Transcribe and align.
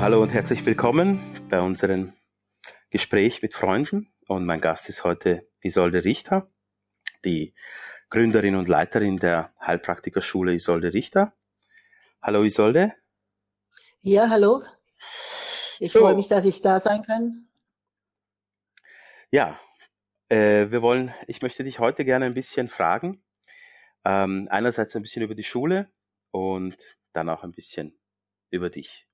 So, 0.00 0.04
hallo 0.04 0.22
und 0.22 0.32
herzlich 0.32 0.64
willkommen 0.64 1.20
bei 1.50 1.60
unserem 1.60 2.14
Gespräch 2.88 3.42
mit 3.42 3.52
Freunden. 3.52 4.10
Und 4.28 4.46
mein 4.46 4.62
Gast 4.62 4.88
ist 4.88 5.04
heute 5.04 5.46
Isolde 5.60 6.04
Richter, 6.04 6.50
die 7.22 7.52
Gründerin 8.08 8.56
und 8.56 8.66
Leiterin 8.66 9.18
der 9.18 9.52
Heilpraktikerschule 9.60 10.54
Isolde 10.54 10.94
Richter. 10.94 11.34
Hallo 12.22 12.44
Isolde. 12.44 12.94
Ja, 14.00 14.30
hallo. 14.30 14.62
Ich 15.80 15.92
so. 15.92 15.98
freue 15.98 16.14
mich, 16.14 16.28
dass 16.28 16.46
ich 16.46 16.62
da 16.62 16.78
sein 16.78 17.02
kann. 17.02 17.46
Ja, 19.30 19.60
äh, 20.30 20.70
wir 20.70 20.80
wollen, 20.80 21.14
ich 21.26 21.42
möchte 21.42 21.62
dich 21.62 21.78
heute 21.78 22.06
gerne 22.06 22.24
ein 22.24 22.34
bisschen 22.34 22.70
fragen. 22.70 23.22
Ähm, 24.06 24.48
einerseits 24.50 24.96
ein 24.96 25.02
bisschen 25.02 25.22
über 25.22 25.34
die 25.34 25.44
Schule 25.44 25.92
und 26.30 26.96
dann 27.12 27.28
auch 27.28 27.42
ein 27.42 27.52
bisschen 27.52 28.00
über 28.48 28.70
dich 28.70 29.09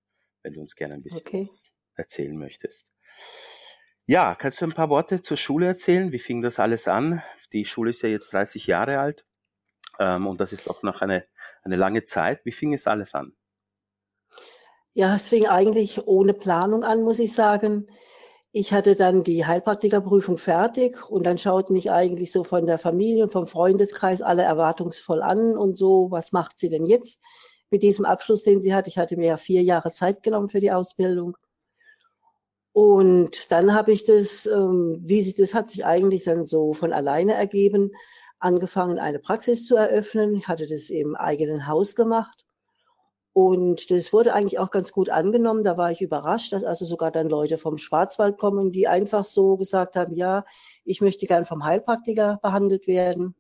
wenn 0.46 0.52
du 0.52 0.60
uns 0.60 0.76
gerne 0.76 0.94
ein 0.94 1.02
bisschen 1.02 1.22
okay. 1.26 1.48
erzählen 1.96 2.36
möchtest. 2.36 2.92
Ja, 4.06 4.36
kannst 4.36 4.60
du 4.60 4.64
ein 4.64 4.74
paar 4.74 4.90
Worte 4.90 5.20
zur 5.20 5.36
Schule 5.36 5.66
erzählen? 5.66 6.12
Wie 6.12 6.20
fing 6.20 6.40
das 6.40 6.60
alles 6.60 6.86
an? 6.86 7.20
Die 7.52 7.64
Schule 7.64 7.90
ist 7.90 8.02
ja 8.02 8.08
jetzt 8.08 8.32
30 8.32 8.68
Jahre 8.68 9.00
alt 9.00 9.26
ähm, 9.98 10.28
und 10.28 10.40
das 10.40 10.52
ist 10.52 10.70
auch 10.70 10.84
noch 10.84 11.02
eine, 11.02 11.26
eine 11.64 11.74
lange 11.74 12.04
Zeit. 12.04 12.44
Wie 12.44 12.52
fing 12.52 12.72
es 12.72 12.86
alles 12.86 13.14
an? 13.14 13.32
Ja, 14.94 15.16
es 15.16 15.28
fing 15.28 15.48
eigentlich 15.48 16.06
ohne 16.06 16.32
Planung 16.32 16.84
an, 16.84 17.02
muss 17.02 17.18
ich 17.18 17.34
sagen. 17.34 17.88
Ich 18.52 18.72
hatte 18.72 18.94
dann 18.94 19.24
die 19.24 19.46
Heilpraktikerprüfung 19.46 20.38
fertig 20.38 21.10
und 21.10 21.24
dann 21.24 21.38
schauten 21.38 21.74
mich 21.74 21.90
eigentlich 21.90 22.30
so 22.30 22.44
von 22.44 22.66
der 22.66 22.78
Familie 22.78 23.24
und 23.24 23.32
vom 23.32 23.48
Freundeskreis 23.48 24.22
alle 24.22 24.42
erwartungsvoll 24.42 25.22
an 25.22 25.56
und 25.56 25.76
so, 25.76 26.06
was 26.12 26.30
macht 26.30 26.60
sie 26.60 26.68
denn 26.68 26.84
jetzt? 26.84 27.20
Mit 27.70 27.82
diesem 27.82 28.04
Abschluss, 28.04 28.42
den 28.44 28.62
sie 28.62 28.74
hat. 28.74 28.86
Ich 28.86 28.98
hatte 28.98 29.16
mir 29.16 29.26
ja 29.28 29.36
vier 29.36 29.62
Jahre 29.62 29.92
Zeit 29.92 30.22
genommen 30.22 30.48
für 30.48 30.60
die 30.60 30.72
Ausbildung. 30.72 31.36
Und 32.72 33.50
dann 33.50 33.74
habe 33.74 33.92
ich 33.92 34.04
das, 34.04 34.46
ähm, 34.46 35.00
wie 35.02 35.22
sich 35.22 35.34
das 35.34 35.54
hat 35.54 35.70
sich 35.70 35.86
eigentlich 35.86 36.24
dann 36.24 36.44
so 36.44 36.74
von 36.74 36.92
alleine 36.92 37.32
ergeben, 37.32 37.90
angefangen, 38.38 38.98
eine 38.98 39.18
Praxis 39.18 39.64
zu 39.66 39.76
eröffnen. 39.76 40.34
Ich 40.36 40.46
hatte 40.46 40.66
das 40.66 40.90
im 40.90 41.16
eigenen 41.16 41.66
Haus 41.66 41.94
gemacht. 41.94 42.44
Und 43.32 43.90
das 43.90 44.12
wurde 44.12 44.32
eigentlich 44.32 44.58
auch 44.58 44.70
ganz 44.70 44.92
gut 44.92 45.10
angenommen. 45.10 45.64
Da 45.64 45.76
war 45.76 45.90
ich 45.90 46.00
überrascht, 46.00 46.52
dass 46.52 46.64
also 46.64 46.84
sogar 46.84 47.10
dann 47.10 47.28
Leute 47.28 47.58
vom 47.58 47.76
Schwarzwald 47.78 48.38
kommen, 48.38 48.72
die 48.72 48.88
einfach 48.88 49.24
so 49.24 49.56
gesagt 49.56 49.96
haben, 49.96 50.14
ja, 50.14 50.44
ich 50.84 51.00
möchte 51.00 51.26
gern 51.26 51.44
vom 51.44 51.64
Heilpraktiker 51.64 52.38
behandelt 52.42 52.86
werden. 52.86 53.34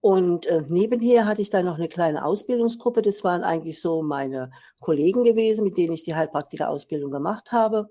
Und 0.00 0.46
äh, 0.46 0.62
nebenher 0.68 1.26
hatte 1.26 1.42
ich 1.42 1.50
dann 1.50 1.66
noch 1.66 1.76
eine 1.76 1.88
kleine 1.88 2.24
Ausbildungsgruppe. 2.24 3.02
Das 3.02 3.22
waren 3.22 3.44
eigentlich 3.44 3.80
so 3.82 4.02
meine 4.02 4.50
Kollegen 4.80 5.24
gewesen, 5.24 5.64
mit 5.64 5.76
denen 5.76 5.92
ich 5.92 6.04
die 6.04 6.14
Heilpraktiker-Ausbildung 6.14 7.10
gemacht 7.10 7.52
habe. 7.52 7.90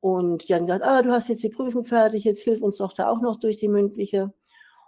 Und 0.00 0.48
die 0.48 0.54
haben 0.54 0.66
gesagt, 0.66 0.84
ah, 0.84 1.02
du 1.02 1.12
hast 1.12 1.28
jetzt 1.28 1.42
die 1.42 1.48
Prüfung 1.48 1.84
fertig, 1.84 2.24
jetzt 2.24 2.42
hilf 2.42 2.62
uns 2.62 2.78
doch 2.78 2.92
da 2.92 3.08
auch 3.08 3.20
noch 3.20 3.38
durch 3.38 3.56
die 3.58 3.68
mündliche. 3.68 4.32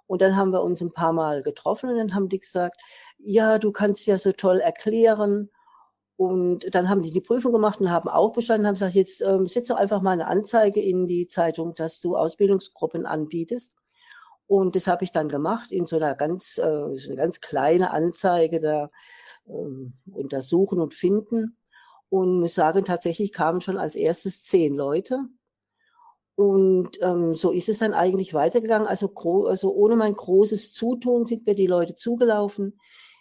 Und 0.06 0.22
dann 0.22 0.36
haben 0.36 0.52
wir 0.52 0.62
uns 0.62 0.80
ein 0.80 0.92
paar 0.92 1.12
Mal 1.12 1.42
getroffen 1.42 1.91
und 1.91 1.96
dann 1.96 2.14
haben 2.14 2.28
die 2.28 2.41
gesagt, 2.41 2.80
ja, 3.18 3.58
du 3.58 3.72
kannst 3.72 4.06
ja 4.06 4.18
so 4.18 4.33
toll 4.33 4.61
erklären. 4.61 5.50
Und 6.16 6.74
dann 6.74 6.89
haben 6.89 7.02
die 7.02 7.11
die 7.11 7.20
Prüfung 7.20 7.52
gemacht 7.52 7.80
und 7.80 7.91
haben 7.91 8.08
auch 8.08 8.33
bestanden, 8.33 8.66
haben 8.66 8.74
gesagt, 8.74 8.94
jetzt 8.94 9.20
ähm, 9.22 9.48
setz 9.48 9.68
doch 9.68 9.77
einfach 9.77 10.02
mal 10.02 10.12
eine 10.12 10.28
Anzeige 10.28 10.80
in 10.80 11.06
die 11.08 11.27
Zeitung, 11.27 11.72
dass 11.72 12.00
du 12.00 12.16
Ausbildungsgruppen 12.16 13.06
anbietest. 13.06 13.77
Und 14.46 14.77
das 14.77 14.86
habe 14.86 15.05
ich 15.05 15.12
dann 15.12 15.28
gemacht 15.28 15.72
in 15.72 15.86
so 15.86 15.96
einer 15.96 16.14
ganz, 16.14 16.58
äh, 16.58 16.96
so 16.96 17.08
eine 17.08 17.16
ganz 17.16 17.40
kleine 17.40 17.90
Anzeige 17.92 18.60
da 18.60 18.90
ähm, 19.46 19.94
untersuchen 20.12 20.80
und 20.80 20.92
finden. 20.94 21.56
Und 22.10 22.40
muss 22.40 22.54
sagen, 22.54 22.84
tatsächlich 22.84 23.33
kamen 23.33 23.60
schon 23.60 23.78
als 23.78 23.96
erstes 23.96 24.42
zehn 24.42 24.77
Leute. 24.77 25.20
Und 26.36 26.98
ähm, 27.00 27.34
so 27.36 27.50
ist 27.50 27.68
es 27.68 27.78
dann 27.78 27.94
eigentlich 27.94 28.34
weitergegangen. 28.34 28.86
Also, 28.86 29.12
also 29.46 29.72
ohne 29.72 29.96
mein 29.96 30.12
großes 30.12 30.72
Zutun 30.72 31.24
sind 31.24 31.46
mir 31.46 31.54
die 31.54 31.66
Leute 31.66 31.94
zugelaufen. 31.94 32.78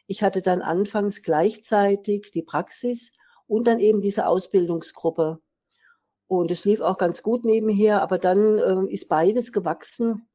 Ich 0.08 0.24
hatte 0.24 0.42
dann 0.42 0.62
anfangs 0.62 1.22
gleichzeitig 1.22 2.32
die 2.32 2.44
Praxis 2.44 3.12
und 3.48 3.68
dann 3.68 3.80
eben 3.80 4.02
diese 4.02 4.28
Ausbildungsgruppe. 4.28 5.40
Und 6.28 6.52
es 6.52 6.66
lief 6.66 6.82
auch 6.82 6.98
ganz 6.98 7.24
gut 7.24 7.46
nebenher, 7.46 8.02
aber 8.02 8.18
dann 8.18 8.60
ähm, 8.60 8.88
ist 8.88 9.08
beides 9.08 9.52
gewachsen 9.52 10.28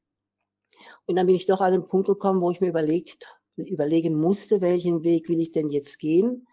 und 1.08 1.16
dann 1.16 1.26
bin 1.26 1.36
ich 1.36 1.46
doch 1.46 1.62
an 1.62 1.72
den 1.72 1.82
Punkt 1.82 2.06
gekommen, 2.06 2.42
wo 2.42 2.50
ich 2.50 2.60
mir 2.60 2.68
überlegt, 2.68 3.34
überlegen 3.56 4.14
musste, 4.20 4.60
welchen 4.60 5.02
Weg 5.02 5.28
will 5.30 5.40
ich 5.40 5.50
denn 5.50 5.70
jetzt 5.70 5.98
gehen. 5.98 6.46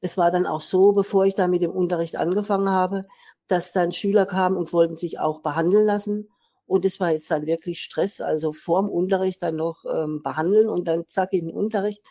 Es 0.00 0.16
war 0.16 0.30
dann 0.30 0.46
auch 0.46 0.62
so, 0.62 0.92
bevor 0.92 1.26
ich 1.26 1.34
da 1.34 1.46
mit 1.48 1.60
dem 1.60 1.70
Unterricht 1.70 2.16
angefangen 2.16 2.70
habe, 2.70 3.02
dass 3.46 3.72
dann 3.72 3.92
Schüler 3.92 4.24
kamen 4.24 4.56
und 4.56 4.72
wollten 4.72 4.96
sich 4.96 5.18
auch 5.18 5.42
behandeln 5.42 5.84
lassen. 5.84 6.30
Und 6.64 6.86
es 6.86 6.98
war 6.98 7.10
jetzt 7.12 7.30
dann 7.30 7.46
wirklich 7.46 7.82
Stress, 7.82 8.22
also 8.22 8.52
vorm 8.52 8.88
Unterricht 8.88 9.42
dann 9.42 9.56
noch 9.56 9.84
ähm, 9.84 10.22
behandeln 10.22 10.70
und 10.70 10.88
dann 10.88 11.06
zack 11.06 11.34
in 11.34 11.48
den 11.48 11.54
Unterricht. 11.54 12.02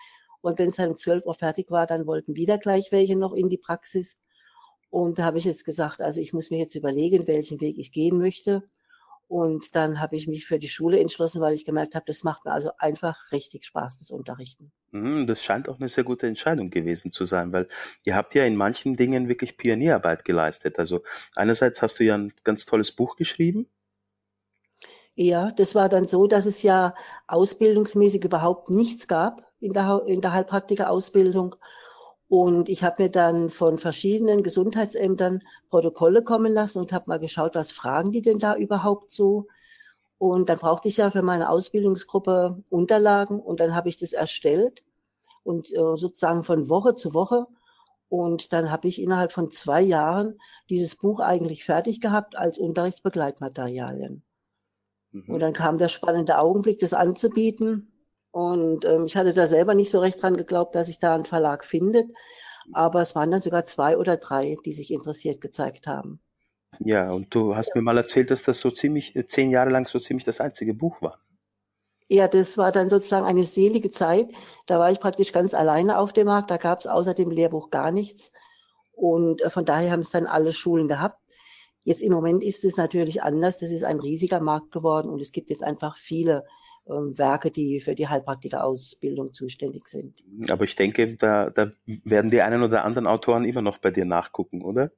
Und 0.41 0.59
wenn 0.59 0.69
es 0.69 0.75
dann 0.75 0.91
um 0.91 0.97
12 0.97 1.25
Uhr 1.25 1.33
fertig 1.33 1.71
war, 1.71 1.87
dann 1.87 2.05
wollten 2.05 2.35
wieder 2.35 2.59
gleich 2.59 2.91
welche 2.91 3.17
noch 3.17 3.33
in 3.33 3.49
die 3.49 3.57
Praxis. 3.57 4.17
Und 4.91 5.17
da 5.17 5.23
habe 5.23 5.39
ich 5.39 5.43
jetzt 5.43 5.65
gesagt, 5.65 6.01
also 6.01 6.21
ich 6.21 6.33
muss 6.33 6.51
mir 6.51 6.59
jetzt 6.59 6.75
überlegen, 6.75 7.27
welchen 7.27 7.59
Weg 7.61 7.79
ich 7.79 7.91
gehen 7.91 8.19
möchte. 8.19 8.63
Und 9.29 9.75
dann 9.75 10.01
habe 10.01 10.15
ich 10.15 10.27
mich 10.27 10.47
für 10.47 10.57
die 10.57 10.67
Schule 10.67 10.99
entschlossen, 10.99 11.39
weil 11.39 11.53
ich 11.53 11.63
gemerkt 11.63 11.93
habe, 11.93 12.05
das 12.07 12.23
macht 12.23 12.45
mir 12.45 12.51
also 12.51 12.71
einfach 12.79 13.31
richtig 13.31 13.63
Spaß, 13.63 13.99
das 13.99 14.09
Unterrichten. 14.09 14.71
Mhm, 14.89 15.27
das 15.27 15.43
scheint 15.43 15.69
auch 15.69 15.79
eine 15.79 15.87
sehr 15.87 16.03
gute 16.03 16.25
Entscheidung 16.25 16.71
gewesen 16.71 17.11
zu 17.11 17.27
sein, 17.27 17.53
weil 17.53 17.67
ihr 18.03 18.15
habt 18.15 18.33
ja 18.33 18.43
in 18.43 18.55
manchen 18.55 18.95
Dingen 18.95 19.27
wirklich 19.27 19.55
Pionierarbeit 19.55 20.25
geleistet. 20.25 20.79
Also 20.79 21.03
einerseits 21.35 21.83
hast 21.83 21.99
du 21.99 22.05
ja 22.05 22.17
ein 22.17 22.33
ganz 22.43 22.65
tolles 22.65 22.91
Buch 22.91 23.17
geschrieben. 23.17 23.67
Ja, 25.13 25.51
das 25.51 25.75
war 25.75 25.89
dann 25.89 26.07
so, 26.07 26.25
dass 26.25 26.47
es 26.47 26.63
ja 26.63 26.95
ausbildungsmäßig 27.27 28.23
überhaupt 28.23 28.71
nichts 28.71 29.07
gab 29.07 29.45
in 29.59 29.73
der, 29.73 30.01
in 30.07 30.21
der 30.21 30.33
Heilpraktiker-Ausbildung. 30.33 31.55
Und 32.29 32.69
ich 32.69 32.83
habe 32.83 33.03
mir 33.03 33.09
dann 33.09 33.49
von 33.49 33.79
verschiedenen 33.79 34.43
Gesundheitsämtern 34.43 35.41
Protokolle 35.69 36.23
kommen 36.23 36.53
lassen 36.53 36.77
und 36.77 36.93
habe 36.93 37.05
mal 37.07 37.19
geschaut, 37.19 37.55
was 37.55 37.71
fragen 37.71 38.11
die 38.11 38.21
denn 38.21 38.37
da 38.37 38.55
überhaupt 38.55 39.11
so. 39.11 39.47
Und 40.19 40.47
dann 40.49 40.59
brauchte 40.59 40.87
ich 40.87 40.97
ja 40.97 41.09
für 41.09 41.23
meine 41.23 41.49
Ausbildungsgruppe 41.49 42.63
Unterlagen 42.69 43.39
und 43.39 43.59
dann 43.59 43.73
habe 43.73 43.89
ich 43.89 43.97
das 43.97 44.13
erstellt 44.13 44.83
und 45.43 45.73
äh, 45.73 45.97
sozusagen 45.97 46.43
von 46.43 46.69
Woche 46.69 46.93
zu 46.95 47.15
Woche. 47.15 47.47
Und 48.09 48.53
dann 48.53 48.71
habe 48.71 48.87
ich 48.87 49.01
innerhalb 49.01 49.31
von 49.31 49.49
zwei 49.49 49.81
Jahren 49.81 50.39
dieses 50.69 50.95
Buch 50.95 51.19
eigentlich 51.19 51.63
fertig 51.63 51.99
gehabt 51.99 52.35
als 52.35 52.59
Unterrichtsbegleitmaterialien. 52.59 54.23
Mhm. 55.11 55.33
Und 55.33 55.39
dann 55.39 55.53
kam 55.53 55.79
der 55.79 55.89
spannende 55.89 56.37
Augenblick, 56.37 56.79
das 56.79 56.93
anzubieten. 56.93 57.91
Und 58.31 58.85
ähm, 58.85 59.05
ich 59.05 59.15
hatte 59.15 59.33
da 59.33 59.47
selber 59.47 59.73
nicht 59.73 59.91
so 59.91 59.99
recht 59.99 60.21
dran 60.21 60.37
geglaubt, 60.37 60.75
dass 60.75 60.87
sich 60.87 60.99
da 60.99 61.15
ein 61.15 61.25
Verlag 61.25 61.65
findet. 61.65 62.07
Aber 62.73 63.01
es 63.01 63.15
waren 63.15 63.31
dann 63.31 63.41
sogar 63.41 63.65
zwei 63.65 63.97
oder 63.97 64.17
drei, 64.17 64.55
die 64.65 64.73
sich 64.73 64.91
interessiert 64.91 65.41
gezeigt 65.41 65.87
haben. 65.87 66.19
Ja, 66.79 67.11
und 67.11 67.33
du 67.33 67.55
hast 67.55 67.73
mir 67.75 67.81
mal 67.81 67.97
erzählt, 67.97 68.29
dass 68.29 68.43
das 68.43 68.59
so 68.59 68.69
ziemlich, 68.69 69.15
äh, 69.15 69.27
zehn 69.27 69.49
Jahre 69.49 69.71
lang 69.71 69.87
so 69.87 69.99
ziemlich 69.99 70.25
das 70.25 70.39
einzige 70.39 70.73
Buch 70.73 71.01
war. 71.01 71.19
Ja, 72.07 72.27
das 72.27 72.57
war 72.57 72.71
dann 72.71 72.89
sozusagen 72.89 73.25
eine 73.25 73.45
selige 73.45 73.91
Zeit. 73.91 74.29
Da 74.65 74.79
war 74.79 74.91
ich 74.91 74.99
praktisch 74.99 75.31
ganz 75.31 75.53
alleine 75.53 75.97
auf 75.97 76.13
dem 76.13 76.27
Markt. 76.27 76.49
Da 76.49 76.57
gab 76.57 76.79
es 76.79 76.87
außer 76.87 77.13
dem 77.13 77.31
Lehrbuch 77.31 77.69
gar 77.69 77.91
nichts. 77.91 78.31
Und 78.93 79.41
äh, 79.41 79.49
von 79.49 79.65
daher 79.65 79.91
haben 79.91 80.01
es 80.01 80.11
dann 80.11 80.25
alle 80.25 80.53
Schulen 80.53 80.87
gehabt. 80.87 81.19
Jetzt 81.83 82.01
im 82.01 82.11
Moment 82.11 82.43
ist 82.43 82.65
es 82.65 82.77
natürlich 82.77 83.23
anders. 83.23 83.57
Das 83.59 83.71
ist 83.71 83.83
ein 83.83 83.99
riesiger 83.99 84.39
Markt 84.39 84.71
geworden 84.71 85.09
und 85.09 85.21
es 85.21 85.31
gibt 85.31 85.49
jetzt 85.49 85.63
einfach 85.63 85.95
viele 85.95 86.45
Werke, 86.89 87.51
die 87.51 87.79
für 87.79 87.95
die 87.95 88.07
Heilpraktikerausbildung 88.07 89.31
zuständig 89.31 89.87
sind. 89.87 90.23
Aber 90.49 90.63
ich 90.63 90.75
denke, 90.75 91.15
da, 91.15 91.49
da 91.49 91.71
werden 91.85 92.31
die 92.31 92.41
einen 92.41 92.63
oder 92.63 92.83
anderen 92.83 93.07
Autoren 93.07 93.45
immer 93.45 93.61
noch 93.61 93.77
bei 93.77 93.91
dir 93.91 94.05
nachgucken, 94.05 94.63
oder? 94.63 94.91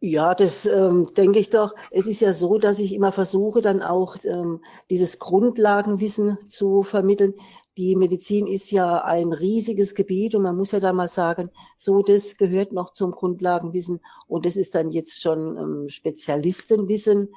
Ja, 0.00 0.34
das 0.34 0.66
ähm, 0.66 1.08
denke 1.16 1.38
ich 1.38 1.48
doch. 1.48 1.74
Es 1.90 2.06
ist 2.06 2.20
ja 2.20 2.34
so, 2.34 2.58
dass 2.58 2.78
ich 2.78 2.92
immer 2.92 3.12
versuche, 3.12 3.62
dann 3.62 3.80
auch 3.80 4.16
ähm, 4.24 4.60
dieses 4.90 5.18
Grundlagenwissen 5.18 6.36
zu 6.44 6.82
vermitteln. 6.82 7.32
Die 7.78 7.96
Medizin 7.96 8.46
ist 8.46 8.70
ja 8.70 9.02
ein 9.04 9.32
riesiges 9.32 9.94
Gebiet 9.94 10.34
und 10.34 10.42
man 10.42 10.56
muss 10.56 10.72
ja 10.72 10.80
da 10.80 10.92
mal 10.92 11.08
sagen, 11.08 11.50
so 11.78 12.02
das 12.02 12.36
gehört 12.36 12.72
noch 12.72 12.90
zum 12.92 13.12
Grundlagenwissen 13.12 14.00
und 14.28 14.44
das 14.44 14.56
ist 14.56 14.74
dann 14.74 14.90
jetzt 14.90 15.22
schon 15.22 15.56
ähm, 15.56 15.88
Spezialistenwissen 15.88 17.30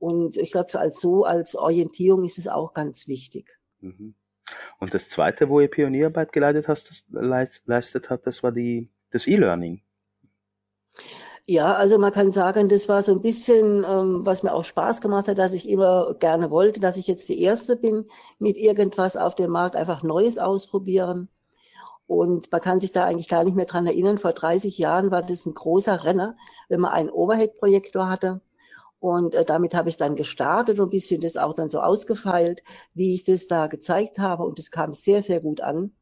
und 0.00 0.38
ich 0.38 0.50
glaube, 0.50 0.76
als 0.80 1.00
so, 1.00 1.24
als 1.24 1.54
Orientierung 1.54 2.24
ist 2.24 2.38
es 2.38 2.48
auch 2.48 2.72
ganz 2.72 3.06
wichtig. 3.06 3.58
Mhm. 3.80 4.14
Und 4.80 4.94
das 4.94 5.08
zweite, 5.08 5.48
wo 5.48 5.60
ihr 5.60 5.68
Pionierarbeit 5.68 6.32
geleitet 6.32 6.66
hast, 6.66 6.90
das 6.90 7.04
leistet 7.66 8.10
hat, 8.10 8.26
das 8.26 8.42
war 8.42 8.50
die, 8.50 8.90
das 9.10 9.26
E-Learning. 9.26 9.82
Ja, 11.46 11.74
also 11.74 11.98
man 11.98 12.12
kann 12.12 12.32
sagen, 12.32 12.68
das 12.68 12.88
war 12.88 13.02
so 13.02 13.12
ein 13.12 13.20
bisschen, 13.20 13.84
ähm, 13.84 14.24
was 14.24 14.42
mir 14.42 14.54
auch 14.54 14.64
Spaß 14.64 15.00
gemacht 15.00 15.28
hat, 15.28 15.38
dass 15.38 15.52
ich 15.52 15.68
immer 15.68 16.14
gerne 16.14 16.50
wollte, 16.50 16.80
dass 16.80 16.96
ich 16.96 17.06
jetzt 17.06 17.28
die 17.28 17.42
Erste 17.42 17.76
bin 17.76 18.06
mit 18.38 18.56
irgendwas 18.56 19.16
auf 19.16 19.34
dem 19.34 19.50
Markt, 19.50 19.76
einfach 19.76 20.02
Neues 20.02 20.38
ausprobieren. 20.38 21.28
Und 22.06 22.50
man 22.50 22.60
kann 22.60 22.80
sich 22.80 22.92
da 22.92 23.04
eigentlich 23.04 23.28
gar 23.28 23.44
nicht 23.44 23.56
mehr 23.56 23.66
dran 23.66 23.86
erinnern. 23.86 24.18
Vor 24.18 24.32
30 24.32 24.78
Jahren 24.78 25.10
war 25.10 25.22
das 25.22 25.44
ein 25.44 25.54
großer 25.54 26.04
Renner, 26.04 26.36
wenn 26.68 26.80
man 26.80 26.92
einen 26.92 27.10
Overhead-Projektor 27.10 28.08
hatte. 28.08 28.40
Und 29.00 29.34
äh, 29.34 29.46
damit 29.46 29.74
habe 29.74 29.88
ich 29.88 29.96
dann 29.96 30.14
gestartet 30.14 30.78
und 30.78 30.88
ein 30.88 30.90
bisschen 30.90 31.22
das 31.22 31.38
auch 31.38 31.54
dann 31.54 31.70
so 31.70 31.80
ausgefeilt, 31.80 32.62
wie 32.94 33.14
ich 33.14 33.24
das 33.24 33.46
da 33.46 33.66
gezeigt 33.66 34.18
habe. 34.18 34.44
Und 34.44 34.58
es 34.58 34.70
kam 34.70 34.92
sehr, 34.92 35.22
sehr 35.22 35.40
gut 35.40 35.62
an. 35.62 35.92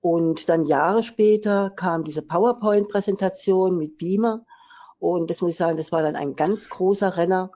Und 0.00 0.48
dann 0.48 0.64
Jahre 0.64 1.02
später 1.02 1.68
kam 1.70 2.04
diese 2.04 2.22
PowerPoint-Präsentation 2.22 3.76
mit 3.76 3.98
Beamer. 3.98 4.46
Und 4.98 5.28
das 5.28 5.42
muss 5.42 5.52
ich 5.52 5.56
sagen, 5.56 5.76
das 5.76 5.92
war 5.92 6.02
dann 6.02 6.16
ein 6.16 6.34
ganz 6.34 6.70
großer 6.70 7.18
Renner. 7.18 7.52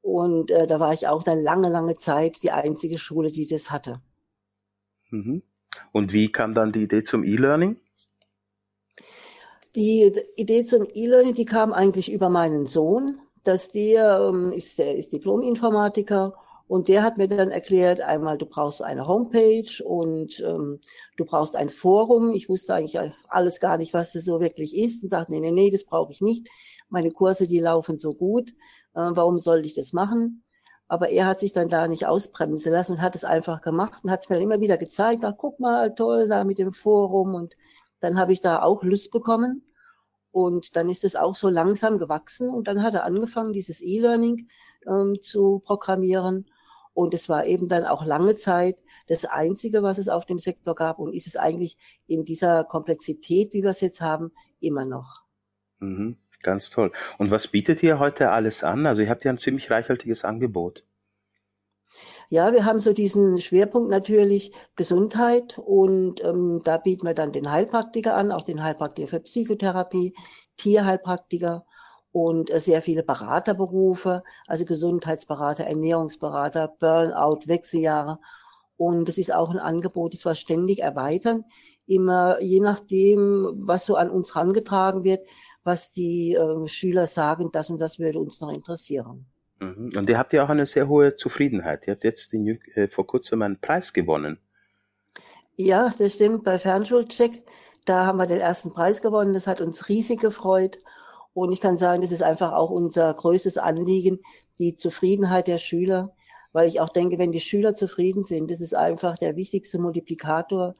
Und 0.00 0.50
äh, 0.50 0.66
da 0.66 0.80
war 0.80 0.92
ich 0.92 1.06
auch 1.06 1.22
dann 1.22 1.38
lange, 1.38 1.68
lange 1.68 1.94
Zeit 1.94 2.42
die 2.42 2.50
einzige 2.50 2.98
Schule, 2.98 3.30
die 3.30 3.46
das 3.46 3.70
hatte. 3.70 4.00
Mhm. 5.10 5.42
Und 5.92 6.12
wie 6.12 6.32
kam 6.32 6.52
dann 6.54 6.72
die 6.72 6.82
Idee 6.82 7.04
zum 7.04 7.22
E-Learning? 7.22 7.80
Die 9.76 10.12
Idee 10.36 10.64
zum 10.64 10.88
E-Learning, 10.92 11.34
die 11.34 11.44
kam 11.44 11.72
eigentlich 11.72 12.10
über 12.10 12.28
meinen 12.28 12.66
Sohn, 12.66 13.20
dass 13.44 13.68
der 13.68 14.30
ähm, 14.32 14.52
ist, 14.52 14.78
der 14.78 14.96
ist 14.96 15.12
Diplom-Informatiker 15.12 16.34
und 16.68 16.88
der 16.88 17.02
hat 17.02 17.16
mir 17.16 17.28
dann 17.28 17.50
erklärt, 17.50 18.00
einmal 18.02 18.36
du 18.36 18.44
brauchst 18.44 18.82
eine 18.82 19.06
Homepage 19.06 19.82
und 19.84 20.40
ähm, 20.40 20.78
du 21.16 21.24
brauchst 21.24 21.56
ein 21.56 21.70
Forum. 21.70 22.30
Ich 22.30 22.48
wusste 22.50 22.74
eigentlich 22.74 22.98
alles 23.28 23.58
gar 23.58 23.78
nicht, 23.78 23.94
was 23.94 24.12
das 24.12 24.26
so 24.26 24.40
wirklich 24.40 24.76
ist 24.76 25.02
und 25.02 25.10
sagte, 25.10 25.32
nee, 25.32 25.40
nee, 25.40 25.50
nee, 25.50 25.70
das 25.70 25.84
brauche 25.84 26.12
ich 26.12 26.20
nicht. 26.20 26.48
Meine 26.90 27.10
Kurse, 27.10 27.48
die 27.48 27.60
laufen 27.60 27.98
so 27.98 28.12
gut. 28.12 28.50
Äh, 28.94 29.10
warum 29.14 29.38
soll 29.38 29.64
ich 29.64 29.72
das 29.74 29.94
machen? 29.94 30.44
Aber 30.88 31.08
er 31.08 31.26
hat 31.26 31.40
sich 31.40 31.52
dann 31.52 31.68
da 31.68 31.88
nicht 31.88 32.06
ausbremsen 32.06 32.72
lassen 32.72 32.92
und 32.92 33.02
hat 33.02 33.14
es 33.14 33.24
einfach 33.24 33.62
gemacht 33.62 34.04
und 34.04 34.10
hat 34.10 34.24
es 34.24 34.28
mir 34.28 34.40
immer 34.40 34.60
wieder 34.60 34.76
gezeigt. 34.76 35.24
Ach, 35.24 35.34
guck 35.36 35.60
mal, 35.60 35.94
toll, 35.94 36.28
da 36.28 36.44
mit 36.44 36.58
dem 36.58 36.72
Forum. 36.72 37.34
Und 37.34 37.56
dann 38.00 38.18
habe 38.18 38.32
ich 38.32 38.42
da 38.42 38.62
auch 38.62 38.82
Lust 38.82 39.10
bekommen. 39.10 39.62
Und 40.38 40.76
dann 40.76 40.88
ist 40.88 41.02
es 41.02 41.16
auch 41.16 41.34
so 41.34 41.48
langsam 41.48 41.98
gewachsen. 41.98 42.48
Und 42.48 42.68
dann 42.68 42.80
hat 42.84 42.94
er 42.94 43.04
angefangen, 43.04 43.52
dieses 43.52 43.80
E-Learning 43.80 44.46
ähm, 44.86 45.18
zu 45.20 45.58
programmieren. 45.58 46.46
Und 46.94 47.12
es 47.12 47.28
war 47.28 47.44
eben 47.44 47.66
dann 47.66 47.84
auch 47.84 48.04
lange 48.06 48.36
Zeit 48.36 48.80
das 49.08 49.24
Einzige, 49.24 49.82
was 49.82 49.98
es 49.98 50.08
auf 50.08 50.26
dem 50.26 50.38
Sektor 50.38 50.76
gab. 50.76 51.00
Und 51.00 51.12
ist 51.12 51.26
es 51.26 51.34
eigentlich 51.34 51.76
in 52.06 52.24
dieser 52.24 52.62
Komplexität, 52.62 53.52
wie 53.52 53.64
wir 53.64 53.70
es 53.70 53.80
jetzt 53.80 54.00
haben, 54.00 54.30
immer 54.60 54.84
noch. 54.84 55.24
Mhm. 55.80 56.18
Ganz 56.44 56.70
toll. 56.70 56.92
Und 57.18 57.32
was 57.32 57.48
bietet 57.48 57.82
ihr 57.82 57.98
heute 57.98 58.30
alles 58.30 58.62
an? 58.62 58.86
Also 58.86 59.02
ihr 59.02 59.10
habt 59.10 59.24
ja 59.24 59.32
ein 59.32 59.38
ziemlich 59.38 59.72
reichhaltiges 59.72 60.24
Angebot. 60.24 60.84
Ja, 62.30 62.52
wir 62.52 62.66
haben 62.66 62.78
so 62.78 62.92
diesen 62.92 63.40
Schwerpunkt 63.40 63.88
natürlich 63.88 64.52
Gesundheit 64.76 65.58
und 65.58 66.22
ähm, 66.22 66.60
da 66.62 66.76
bieten 66.76 67.06
wir 67.06 67.14
dann 67.14 67.32
den 67.32 67.50
Heilpraktiker 67.50 68.14
an, 68.16 68.32
auch 68.32 68.42
den 68.42 68.62
Heilpraktiker 68.62 69.08
für 69.08 69.20
Psychotherapie, 69.20 70.14
Tierheilpraktiker 70.58 71.64
und 72.12 72.50
äh, 72.50 72.60
sehr 72.60 72.82
viele 72.82 73.02
Beraterberufe, 73.02 74.22
also 74.46 74.66
Gesundheitsberater, 74.66 75.64
Ernährungsberater, 75.64 76.68
Burnout, 76.78 77.46
Wechseljahre. 77.46 78.18
Und 78.76 79.08
es 79.08 79.16
ist 79.16 79.32
auch 79.34 79.50
ein 79.50 79.58
Angebot, 79.58 80.12
das 80.12 80.26
wir 80.26 80.34
ständig 80.34 80.80
erweitern, 80.80 81.44
immer 81.86 82.40
je 82.42 82.60
nachdem, 82.60 83.54
was 83.66 83.86
so 83.86 83.96
an 83.96 84.10
uns 84.10 84.34
herangetragen 84.34 85.02
wird, 85.02 85.26
was 85.64 85.92
die 85.92 86.34
äh, 86.34 86.68
Schüler 86.68 87.06
sagen, 87.06 87.48
das 87.52 87.70
und 87.70 87.80
das 87.80 87.98
würde 87.98 88.18
uns 88.18 88.40
noch 88.42 88.52
interessieren. 88.52 89.26
Mhm. 89.60 89.92
Und 89.96 90.10
ihr 90.10 90.18
habt 90.18 90.32
ja 90.32 90.44
auch 90.44 90.48
eine 90.48 90.66
sehr 90.66 90.88
hohe 90.88 91.16
Zufriedenheit. 91.16 91.86
Ihr 91.86 91.94
habt 91.94 92.04
jetzt 92.04 92.32
den, 92.32 92.60
äh, 92.74 92.88
vor 92.88 93.06
kurzem 93.06 93.42
einen 93.42 93.60
Preis 93.60 93.92
gewonnen. 93.92 94.38
Ja, 95.56 95.90
das 95.98 96.14
stimmt. 96.14 96.44
Bei 96.44 96.58
Fernschulcheck, 96.58 97.42
da 97.84 98.06
haben 98.06 98.18
wir 98.18 98.26
den 98.26 98.40
ersten 98.40 98.70
Preis 98.70 99.02
gewonnen. 99.02 99.34
Das 99.34 99.46
hat 99.46 99.60
uns 99.60 99.88
riesig 99.88 100.20
gefreut. 100.20 100.78
Und 101.34 101.52
ich 101.52 101.60
kann 101.60 101.78
sagen, 101.78 102.00
das 102.00 102.12
ist 102.12 102.22
einfach 102.22 102.52
auch 102.52 102.70
unser 102.70 103.12
größtes 103.12 103.58
Anliegen, 103.58 104.20
die 104.58 104.76
Zufriedenheit 104.76 105.46
der 105.46 105.58
Schüler. 105.58 106.14
Weil 106.52 106.68
ich 106.68 106.80
auch 106.80 106.88
denke, 106.88 107.18
wenn 107.18 107.32
die 107.32 107.40
Schüler 107.40 107.74
zufrieden 107.74 108.24
sind, 108.24 108.50
das 108.50 108.60
ist 108.60 108.74
einfach 108.74 109.18
der 109.18 109.36
wichtigste 109.36 109.78
Multiplikator. 109.78 110.76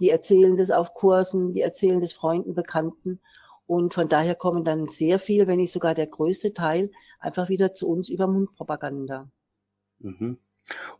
Die 0.00 0.10
erzählen 0.10 0.56
das 0.56 0.70
auf 0.70 0.94
Kursen, 0.94 1.52
die 1.52 1.60
erzählen 1.60 2.00
das 2.00 2.12
Freunden, 2.12 2.54
Bekannten. 2.54 3.20
Und 3.66 3.94
von 3.94 4.08
daher 4.08 4.34
kommen 4.34 4.64
dann 4.64 4.88
sehr 4.88 5.18
viel, 5.18 5.46
wenn 5.46 5.58
nicht 5.58 5.72
sogar 5.72 5.94
der 5.94 6.06
größte 6.06 6.52
Teil, 6.52 6.90
einfach 7.18 7.48
wieder 7.48 7.72
zu 7.72 7.88
uns 7.88 8.08
über 8.08 8.26
Mundpropaganda. 8.26 9.30
Mhm. 10.00 10.38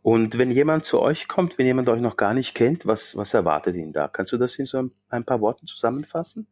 Und 0.01 0.37
wenn 0.37 0.51
jemand 0.51 0.85
zu 0.85 0.99
euch 0.99 1.27
kommt, 1.27 1.57
wenn 1.57 1.65
jemand 1.65 1.89
euch 1.89 2.01
noch 2.01 2.17
gar 2.17 2.33
nicht 2.33 2.53
kennt, 2.53 2.85
was, 2.85 3.15
was 3.15 3.33
erwartet 3.33 3.75
ihn 3.75 3.93
da? 3.93 4.07
Kannst 4.07 4.31
du 4.33 4.37
das 4.37 4.55
in 4.57 4.65
so 4.65 4.77
ein, 4.79 4.93
ein 5.09 5.23
paar 5.23 5.41
Worten 5.41 5.67
zusammenfassen? 5.67 6.47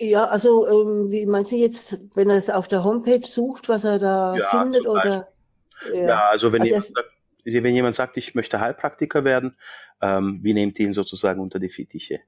Ja, 0.00 0.26
also 0.26 0.66
ähm, 0.66 1.10
wie 1.10 1.26
meinst 1.26 1.52
du 1.52 1.56
jetzt, 1.56 2.00
wenn 2.14 2.30
er 2.30 2.36
es 2.36 2.50
auf 2.50 2.66
der 2.66 2.82
Homepage 2.82 3.24
sucht, 3.24 3.68
was 3.68 3.84
er 3.84 3.98
da 3.98 4.34
ja, 4.34 4.48
findet 4.48 4.86
oder? 4.86 5.28
Ja, 5.92 6.06
ja 6.06 6.28
also 6.28 6.52
wenn 6.52 6.62
also 6.62 6.74
jemand 6.74 6.86
sagt, 6.86 7.08
wenn 7.44 7.74
jemand 7.74 7.94
sagt, 7.94 8.16
ich 8.16 8.34
möchte 8.34 8.60
Heilpraktiker 8.60 9.24
werden, 9.24 9.56
ähm, 10.00 10.40
wie 10.42 10.54
nehmt 10.54 10.78
ihr 10.78 10.86
ihn 10.86 10.92
sozusagen 10.92 11.40
unter 11.40 11.58
die 11.58 11.68
Fittiche? 11.68 12.20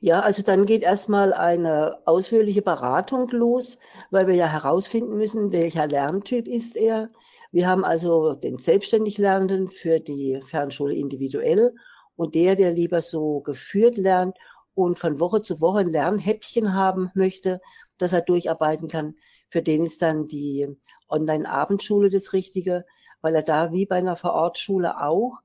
Ja, 0.00 0.20
also 0.20 0.42
dann 0.42 0.66
geht 0.66 0.82
erstmal 0.82 1.32
eine 1.32 1.98
ausführliche 2.06 2.62
Beratung 2.62 3.28
los, 3.30 3.78
weil 4.10 4.26
wir 4.26 4.34
ja 4.34 4.46
herausfinden 4.46 5.16
müssen, 5.16 5.52
welcher 5.52 5.86
Lerntyp 5.86 6.48
ist 6.48 6.76
er. 6.76 7.08
Wir 7.52 7.68
haben 7.68 7.84
also 7.84 8.34
den 8.34 8.56
selbstständig 8.56 9.18
Lernenden 9.18 9.68
für 9.68 10.00
die 10.00 10.40
Fernschule 10.44 10.94
individuell 10.94 11.74
und 12.16 12.34
der, 12.34 12.56
der 12.56 12.72
lieber 12.72 13.02
so 13.02 13.40
geführt 13.40 13.98
lernt 13.98 14.36
und 14.74 14.98
von 14.98 15.20
Woche 15.20 15.42
zu 15.42 15.60
Woche 15.60 15.80
ein 15.80 15.88
Lernhäppchen 15.88 16.74
haben 16.74 17.10
möchte, 17.14 17.60
dass 17.98 18.12
er 18.12 18.20
durcharbeiten 18.20 18.88
kann, 18.88 19.14
für 19.48 19.62
den 19.62 19.82
ist 19.82 20.02
dann 20.02 20.24
die 20.24 20.66
Online-Abendschule 21.08 22.10
das 22.10 22.32
Richtige, 22.32 22.84
weil 23.22 23.34
er 23.34 23.42
da 23.42 23.72
wie 23.72 23.86
bei 23.86 23.96
einer 23.96 24.16
Vorortschule 24.16 25.00
auch 25.00 25.40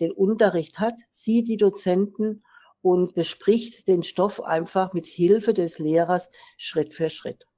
den 0.00 0.12
Unterricht 0.12 0.78
hat, 0.78 0.94
sieht 1.10 1.48
die 1.48 1.56
Dozenten 1.56 2.42
und 2.86 3.16
bespricht 3.16 3.88
den 3.88 4.04
Stoff 4.04 4.40
einfach 4.40 4.94
mit 4.94 5.06
Hilfe 5.06 5.52
des 5.52 5.80
Lehrers 5.80 6.30
Schritt 6.56 6.94
für 6.94 7.10
Schritt. 7.10 7.48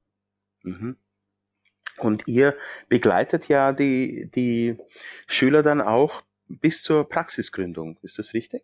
Mhm. 0.62 0.97
Und 1.99 2.26
ihr 2.26 2.57
begleitet 2.88 3.47
ja 3.47 3.73
die, 3.73 4.31
die 4.35 4.79
Schüler 5.26 5.62
dann 5.62 5.83
auch 5.83 6.23
bis 6.49 6.83
zur 6.83 7.07
Praxisgründung. 7.07 7.99
Ist 8.00 8.19
das 8.19 8.33
richtig? 8.33 8.62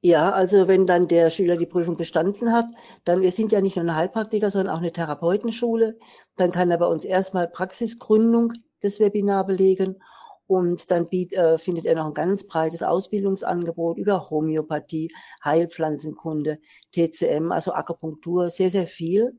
Ja, 0.00 0.30
also 0.30 0.68
wenn 0.68 0.86
dann 0.86 1.06
der 1.06 1.28
Schüler 1.28 1.58
die 1.58 1.66
Prüfung 1.66 1.98
bestanden 1.98 2.50
hat, 2.50 2.66
dann, 3.04 3.20
wir 3.20 3.32
sind 3.32 3.52
ja 3.52 3.60
nicht 3.60 3.76
nur 3.76 3.82
eine 3.82 3.96
Heilpraktiker, 3.96 4.50
sondern 4.50 4.74
auch 4.74 4.80
eine 4.80 4.92
Therapeutenschule, 4.92 5.98
dann 6.36 6.50
kann 6.50 6.70
er 6.70 6.78
bei 6.78 6.86
uns 6.86 7.04
erstmal 7.04 7.46
Praxisgründung 7.46 8.54
des 8.82 9.00
Webinar 9.00 9.44
belegen 9.44 10.02
und 10.46 10.90
dann 10.90 11.06
biet, 11.06 11.32
äh, 11.32 11.58
findet 11.58 11.86
er 11.86 11.96
noch 11.96 12.06
ein 12.06 12.14
ganz 12.14 12.46
breites 12.46 12.82
Ausbildungsangebot 12.82 13.98
über 13.98 14.28
Homöopathie, 14.28 15.10
Heilpflanzenkunde, 15.44 16.58
TCM, 16.92 17.50
also 17.50 17.72
Akupunktur, 17.72 18.50
sehr, 18.50 18.70
sehr 18.70 18.86
viel. 18.86 19.38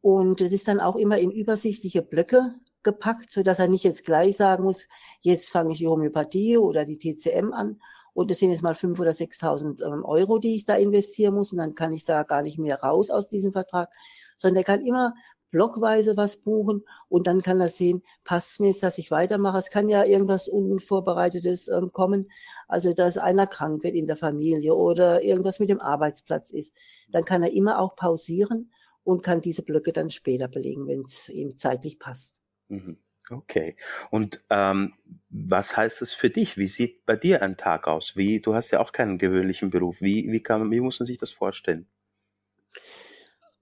Und 0.00 0.40
es 0.40 0.52
ist 0.52 0.68
dann 0.68 0.80
auch 0.80 0.96
immer 0.96 1.18
in 1.18 1.30
übersichtliche 1.30 2.02
Blöcke 2.02 2.54
gepackt, 2.82 3.30
so 3.30 3.42
dass 3.42 3.58
er 3.58 3.68
nicht 3.68 3.84
jetzt 3.84 4.04
gleich 4.04 4.36
sagen 4.36 4.64
muss, 4.64 4.86
jetzt 5.20 5.50
fange 5.50 5.72
ich 5.72 5.78
die 5.78 5.88
Homöopathie 5.88 6.58
oder 6.58 6.84
die 6.84 6.98
TCM 6.98 7.52
an. 7.52 7.80
Und 8.12 8.30
das 8.30 8.38
sind 8.38 8.50
jetzt 8.50 8.62
mal 8.62 8.72
5.000 8.72 9.00
oder 9.00 9.10
6.000 9.10 9.84
ähm, 9.84 10.04
Euro, 10.04 10.38
die 10.38 10.54
ich 10.54 10.64
da 10.64 10.74
investieren 10.76 11.34
muss. 11.34 11.52
Und 11.52 11.58
dann 11.58 11.74
kann 11.74 11.92
ich 11.92 12.04
da 12.04 12.22
gar 12.22 12.42
nicht 12.42 12.58
mehr 12.58 12.80
raus 12.80 13.10
aus 13.10 13.28
diesem 13.28 13.52
Vertrag, 13.52 13.90
sondern 14.38 14.58
er 14.58 14.64
kann 14.64 14.86
immer 14.86 15.12
blockweise 15.50 16.16
was 16.16 16.36
buchen 16.38 16.84
und 17.08 17.26
dann 17.26 17.42
kann 17.42 17.60
er 17.60 17.68
sehen, 17.68 18.02
passt 18.24 18.60
mir, 18.60 18.74
dass 18.80 18.98
ich 18.98 19.10
weitermache. 19.10 19.58
Es 19.58 19.70
kann 19.70 19.88
ja 19.88 20.04
irgendwas 20.04 20.48
Unvorbereitetes 20.48 21.68
ähm, 21.68 21.90
kommen, 21.92 22.28
also 22.68 22.92
dass 22.92 23.18
einer 23.18 23.46
krank 23.46 23.82
wird 23.82 23.94
in 23.94 24.06
der 24.06 24.16
Familie 24.16 24.74
oder 24.74 25.22
irgendwas 25.22 25.60
mit 25.60 25.70
dem 25.70 25.80
Arbeitsplatz 25.80 26.50
ist. 26.50 26.74
Dann 27.08 27.24
kann 27.24 27.42
er 27.42 27.52
immer 27.52 27.78
auch 27.78 27.96
pausieren 27.96 28.72
und 29.04 29.22
kann 29.22 29.40
diese 29.40 29.62
Blöcke 29.62 29.92
dann 29.92 30.10
später 30.10 30.48
belegen, 30.48 30.86
wenn 30.88 31.02
es 31.02 31.28
ihm 31.28 31.56
zeitlich 31.58 31.98
passt. 31.98 32.42
Mhm. 32.68 32.98
Okay. 33.30 33.76
Und 34.10 34.44
ähm, 34.50 34.94
was 35.30 35.76
heißt 35.76 36.00
das 36.00 36.12
für 36.12 36.30
dich? 36.30 36.58
Wie 36.58 36.68
sieht 36.68 37.04
bei 37.06 37.16
dir 37.16 37.42
ein 37.42 37.56
Tag 37.56 37.88
aus? 37.88 38.16
Wie, 38.16 38.40
du 38.40 38.54
hast 38.54 38.70
ja 38.70 38.80
auch 38.80 38.92
keinen 38.92 39.18
gewöhnlichen 39.18 39.70
Beruf. 39.70 39.96
Wie, 40.00 40.30
wie, 40.30 40.42
kann, 40.42 40.70
wie 40.70 40.80
muss 40.80 41.00
man 41.00 41.06
sich 41.06 41.18
das 41.18 41.32
vorstellen? 41.32 41.88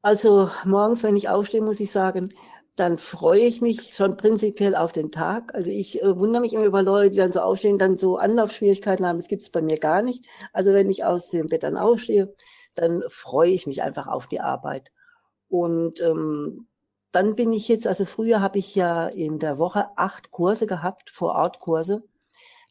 Also 0.05 0.51
morgens, 0.65 1.03
wenn 1.03 1.17
ich 1.17 1.29
aufstehe, 1.31 1.63
muss 1.63 1.81
ich 1.81 1.91
sagen, 1.91 2.29
dann 2.77 2.99
freue 2.99 3.41
ich 3.41 3.61
mich 3.63 3.95
schon 3.95 4.17
prinzipiell 4.17 4.75
auf 4.77 4.93
den 4.93 5.11
Tag. 5.11 5.55
Also 5.55 5.71
ich 5.71 6.03
äh, 6.03 6.19
wundere 6.19 6.43
mich 6.43 6.53
immer 6.53 6.65
über 6.67 6.83
Leute, 6.83 7.11
die 7.13 7.17
dann 7.19 7.33
so 7.33 7.41
aufstehen, 7.41 7.79
dann 7.79 7.97
so 7.99 8.17
Anlaufschwierigkeiten 8.19 9.07
haben. 9.07 9.19
Das 9.19 9.29
gibt 9.29 9.43
es 9.43 9.51
bei 9.51 9.63
mir 9.63 9.79
gar 9.79 10.03
nicht. 10.03 10.27
Also 10.53 10.73
wenn 10.75 10.91
ich 10.91 11.05
aus 11.05 11.31
dem 11.31 11.49
Bett 11.49 11.63
dann 11.63 11.77
aufstehe, 11.79 12.35
dann 12.77 13.03
freue 13.09 13.51
ich 13.51 13.67
mich 13.67 13.83
einfach 13.83 14.07
auf 14.07 14.27
die 14.27 14.41
Arbeit. 14.41 14.93
Und 15.49 16.01
ähm, 16.03 16.69
dann 17.13 17.37
bin 17.37 17.53
ich 17.55 17.69
jetzt, 17.69 17.87
also 17.87 18.05
früher 18.07 18.41
habe 18.43 18.59
ich 18.61 18.75
ja 18.77 19.09
in 19.09 19.39
der 19.41 19.59
Woche 19.59 19.87
acht 19.97 20.31
Kurse 20.33 20.67
gehabt, 20.67 21.11
Vor-Ort-Kurse. 21.11 22.05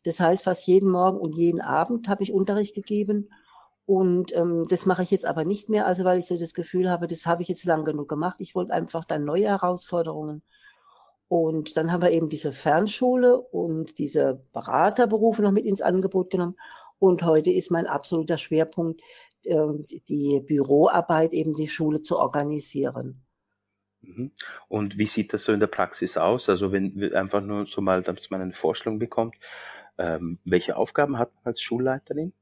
Das 0.06 0.20
heißt, 0.20 0.44
fast 0.46 0.68
jeden 0.68 0.90
Morgen 0.92 1.20
und 1.20 1.36
jeden 1.36 1.62
Abend 1.62 2.10
habe 2.10 2.24
ich 2.24 2.34
Unterricht 2.34 2.76
gegeben. 2.76 3.30
Und 3.86 4.36
ähm, 4.36 4.64
das 4.70 4.86
mache 4.86 5.04
ich 5.04 5.12
jetzt 5.12 5.26
aber 5.26 5.44
nicht 5.44 5.70
mehr, 5.70 5.86
also 5.86 6.06
weil 6.06 6.20
ich 6.20 6.26
so 6.26 6.38
das 6.38 6.54
Gefühl 6.54 6.90
habe, 6.90 7.08
das 7.08 7.26
habe 7.26 7.42
ich 7.42 7.50
jetzt 7.50 7.66
lang 7.66 7.84
genug 7.84 8.08
gemacht. 8.08 8.38
Ich 8.40 8.56
wollte 8.56 8.74
einfach 8.74 9.04
dann 9.04 9.26
neue 9.26 9.50
Herausforderungen. 9.50 10.42
Und 11.28 11.76
dann 11.78 11.92
haben 11.92 12.04
wir 12.04 12.12
eben 12.12 12.30
diese 12.30 12.52
Fernschule 12.52 13.40
und 13.40 13.98
diese 13.98 14.42
Beraterberufe 14.54 15.42
noch 15.42 15.52
mit 15.52 15.66
ins 15.66 15.82
Angebot 15.82 16.30
genommen. 16.30 16.56
Und 17.00 17.24
heute 17.24 17.52
ist 17.52 17.72
mein 17.72 17.88
absoluter 17.88 18.38
Schwerpunkt, 18.38 19.02
äh, 19.44 19.68
die 20.08 20.42
Büroarbeit, 20.46 21.34
eben 21.34 21.54
die 21.54 21.68
Schule 21.68 22.02
zu 22.02 22.18
organisieren. 22.18 23.26
Mhm. 24.02 24.32
Und 24.68 24.98
wie 24.98 25.08
sieht 25.08 25.34
das 25.34 25.44
so 25.44 25.52
in 25.52 25.60
der 25.60 25.68
Praxis 25.68 26.18
aus? 26.18 26.50
Also 26.50 26.72
wenn 26.72 27.14
einfach 27.14 27.42
nur 27.42 27.66
so 27.66 27.82
mal, 27.82 28.04
damit 28.04 28.30
man 28.32 28.42
eine 28.42 28.54
Vorstellung 28.54 29.00
bekommt, 29.00 29.36
ähm, 29.98 30.40
welche 30.46 30.78
Aufgaben 30.78 31.18
hat 31.18 31.34
man 31.36 31.46
als 31.46 31.62
Schulleiterin? 31.62 32.34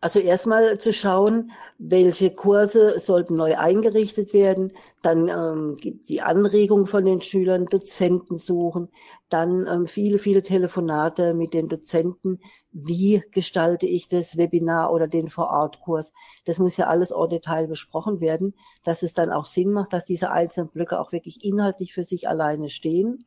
Also 0.00 0.18
erstmal 0.18 0.78
zu 0.78 0.92
schauen, 0.92 1.52
welche 1.78 2.30
Kurse 2.34 2.98
sollten 3.00 3.34
neu 3.34 3.56
eingerichtet 3.56 4.32
werden, 4.32 4.72
dann 5.02 5.28
ähm, 5.28 5.76
die 6.08 6.22
Anregung 6.22 6.86
von 6.86 7.04
den 7.04 7.20
Schülern, 7.20 7.66
Dozenten 7.66 8.38
suchen, 8.38 8.90
dann 9.28 9.66
ähm, 9.66 9.86
viele, 9.86 10.18
viele 10.18 10.42
Telefonate 10.42 11.34
mit 11.34 11.54
den 11.54 11.68
Dozenten. 11.68 12.40
Wie 12.72 13.22
gestalte 13.30 13.86
ich 13.86 14.08
das 14.08 14.36
Webinar 14.36 14.92
oder 14.92 15.08
den 15.08 15.28
Vorortkurs? 15.28 16.12
Das 16.44 16.58
muss 16.58 16.76
ja 16.76 16.86
alles 16.88 17.12
au 17.12 17.26
Detail 17.26 17.66
besprochen 17.66 18.20
werden, 18.20 18.54
dass 18.84 19.02
es 19.02 19.14
dann 19.14 19.30
auch 19.30 19.46
Sinn 19.46 19.72
macht, 19.72 19.92
dass 19.92 20.04
diese 20.04 20.30
einzelnen 20.30 20.68
Blöcke 20.68 21.00
auch 21.00 21.12
wirklich 21.12 21.44
inhaltlich 21.44 21.94
für 21.94 22.04
sich 22.04 22.28
alleine 22.28 22.68
stehen. 22.70 23.26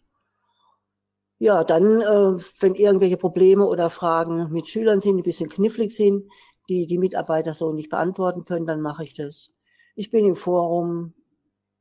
Ja, 1.39 1.63
dann, 1.63 2.01
äh, 2.01 2.41
wenn 2.60 2.75
irgendwelche 2.75 3.15
Probleme 3.15 3.65
oder 3.65 3.89
Fragen 3.89 4.51
mit 4.51 4.67
Schülern 4.67 5.00
sind, 5.00 5.15
die 5.15 5.22
ein 5.22 5.24
bisschen 5.24 5.50
knifflig 5.50 5.96
sind, 5.96 6.29
die 6.67 6.86
die 6.86 6.98
Mitarbeiter 6.98 7.53
so 7.53 7.72
nicht 7.72 7.89
beantworten 7.89 8.43
können, 8.43 8.65
dann 8.65 8.81
mache 8.81 9.05
ich 9.05 9.13
das. 9.13 9.51
Ich 9.96 10.12
bin 10.12 10.25
im 10.25 10.36
Forum. 10.36 11.13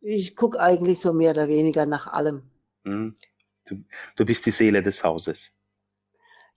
Ich 0.00 0.36
gucke 0.36 0.60
eigentlich 0.60 1.00
so 1.00 1.12
mehr 1.12 1.32
oder 1.32 1.48
weniger 1.48 1.86
nach 1.86 2.06
allem. 2.06 2.42
Hm. 2.84 3.14
Du, 3.66 3.82
du 4.16 4.24
bist 4.24 4.46
die 4.46 4.52
Seele 4.52 4.82
des 4.82 5.02
Hauses. 5.02 5.58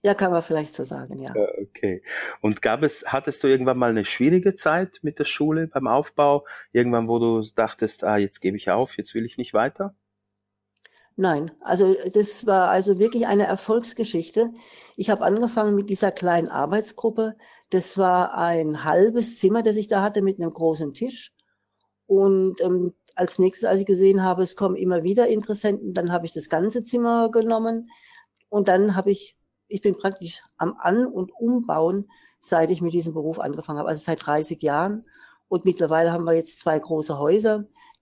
Ja, 0.04 0.14
kann 0.14 0.32
man 0.32 0.42
vielleicht 0.42 0.74
so 0.74 0.84
sagen, 0.84 1.20
ja. 1.20 1.32
Okay. 1.60 2.02
Und 2.40 2.62
gab 2.62 2.82
es, 2.82 3.04
hattest 3.06 3.42
du 3.42 3.48
irgendwann 3.48 3.78
mal 3.78 3.90
eine 3.90 4.04
schwierige 4.04 4.54
Zeit 4.54 4.98
mit 5.02 5.18
der 5.18 5.24
Schule 5.24 5.66
beim 5.68 5.86
Aufbau? 5.86 6.46
Irgendwann, 6.72 7.08
wo 7.08 7.18
du 7.18 7.42
dachtest, 7.54 8.02
ah, 8.04 8.16
jetzt 8.16 8.40
gebe 8.40 8.56
ich 8.56 8.70
auf, 8.70 8.96
jetzt 8.96 9.14
will 9.14 9.24
ich 9.24 9.38
nicht 9.38 9.54
weiter? 9.54 9.94
Nein, 11.16 11.50
also 11.60 11.94
das 12.14 12.46
war 12.46 12.70
also 12.70 12.98
wirklich 12.98 13.26
eine 13.26 13.46
Erfolgsgeschichte. 13.46 14.50
Ich 14.96 15.10
habe 15.10 15.24
angefangen 15.24 15.74
mit 15.74 15.90
dieser 15.90 16.10
kleinen 16.10 16.48
Arbeitsgruppe. 16.48 17.36
Das 17.70 17.98
war 17.98 18.34
ein 18.34 18.84
halbes 18.84 19.38
Zimmer, 19.38 19.62
das 19.62 19.76
ich 19.76 19.88
da 19.88 20.02
hatte 20.02 20.22
mit 20.22 20.40
einem 20.40 20.52
großen 20.52 20.94
Tisch. 20.94 21.32
Und 22.06 22.60
ähm, 22.60 22.92
als 23.14 23.38
nächstes, 23.38 23.68
als 23.68 23.80
ich 23.80 23.86
gesehen 23.86 24.22
habe, 24.22 24.42
es 24.42 24.56
kommen 24.56 24.76
immer 24.76 25.02
wieder 25.02 25.28
Interessenten, 25.28 25.92
dann 25.92 26.12
habe 26.12 26.24
ich 26.26 26.32
das 26.32 26.48
ganze 26.48 26.82
Zimmer 26.82 27.30
genommen. 27.30 27.90
Und 28.48 28.68
dann 28.68 28.96
habe 28.96 29.10
ich, 29.10 29.36
ich 29.68 29.82
bin 29.82 29.96
praktisch 29.96 30.42
am 30.56 30.76
An- 30.78 31.06
und 31.06 31.32
Umbauen, 31.32 32.08
seit 32.40 32.70
ich 32.70 32.80
mit 32.80 32.94
diesem 32.94 33.12
Beruf 33.14 33.38
angefangen 33.38 33.78
habe, 33.78 33.88
also 33.88 34.02
seit 34.02 34.26
30 34.26 34.62
Jahren. 34.62 35.04
Und 35.48 35.66
mittlerweile 35.66 36.12
haben 36.12 36.24
wir 36.24 36.32
jetzt 36.32 36.60
zwei 36.60 36.78
große 36.78 37.18
Häuser, 37.18 37.60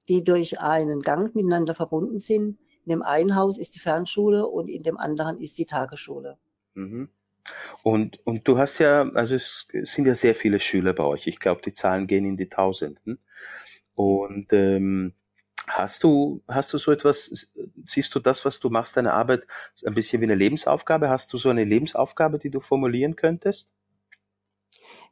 die 0.09 0.23
durch 0.23 0.61
einen 0.61 1.02
Gang 1.02 1.35
miteinander 1.35 1.75
verbunden 1.75 2.21
sind. 2.21 2.59
In 2.84 2.90
dem 2.90 3.02
einen 3.02 3.37
Haus 3.37 3.58
ist 3.58 3.75
die 3.75 3.80
Fernschule 3.80 4.46
und 4.46 4.68
in 4.68 4.82
dem 4.82 4.96
anderen 4.96 5.38
ist 5.38 5.58
die 5.58 5.66
Tagesschule. 5.66 6.38
Mhm. 6.75 7.08
Und, 7.82 8.25
und 8.26 8.46
du 8.46 8.58
hast 8.58 8.78
ja, 8.78 9.08
also 9.14 9.34
es 9.34 9.66
sind 9.72 10.06
ja 10.06 10.14
sehr 10.14 10.34
viele 10.34 10.60
Schüler 10.60 10.92
bei 10.92 11.04
euch. 11.04 11.26
Ich 11.26 11.40
glaube, 11.40 11.62
die 11.62 11.72
Zahlen 11.72 12.06
gehen 12.06 12.25
in 12.25 12.37
die 12.37 12.49
Tausenden. 12.49 13.18
Und 13.94 14.52
ähm, 14.52 15.14
hast 15.66 16.04
du, 16.04 16.42
hast 16.49 16.72
du 16.72 16.78
so 16.78 16.92
etwas, 16.92 17.50
siehst 17.84 18.14
du 18.14 18.20
das, 18.20 18.44
was 18.44 18.60
du 18.60 18.70
machst, 18.70 18.96
deine 18.96 19.12
Arbeit, 19.12 19.46
ein 19.84 19.94
bisschen 19.94 20.20
wie 20.20 20.26
eine 20.26 20.34
Lebensaufgabe? 20.34 21.08
Hast 21.08 21.32
du 21.32 21.38
so 21.38 21.49
eine 21.49 21.64
Lebensaufgabe, 21.64 22.38
die 22.38 22.50
du 22.50 22.60
formulieren 22.60 23.16
könntest? 23.16 23.70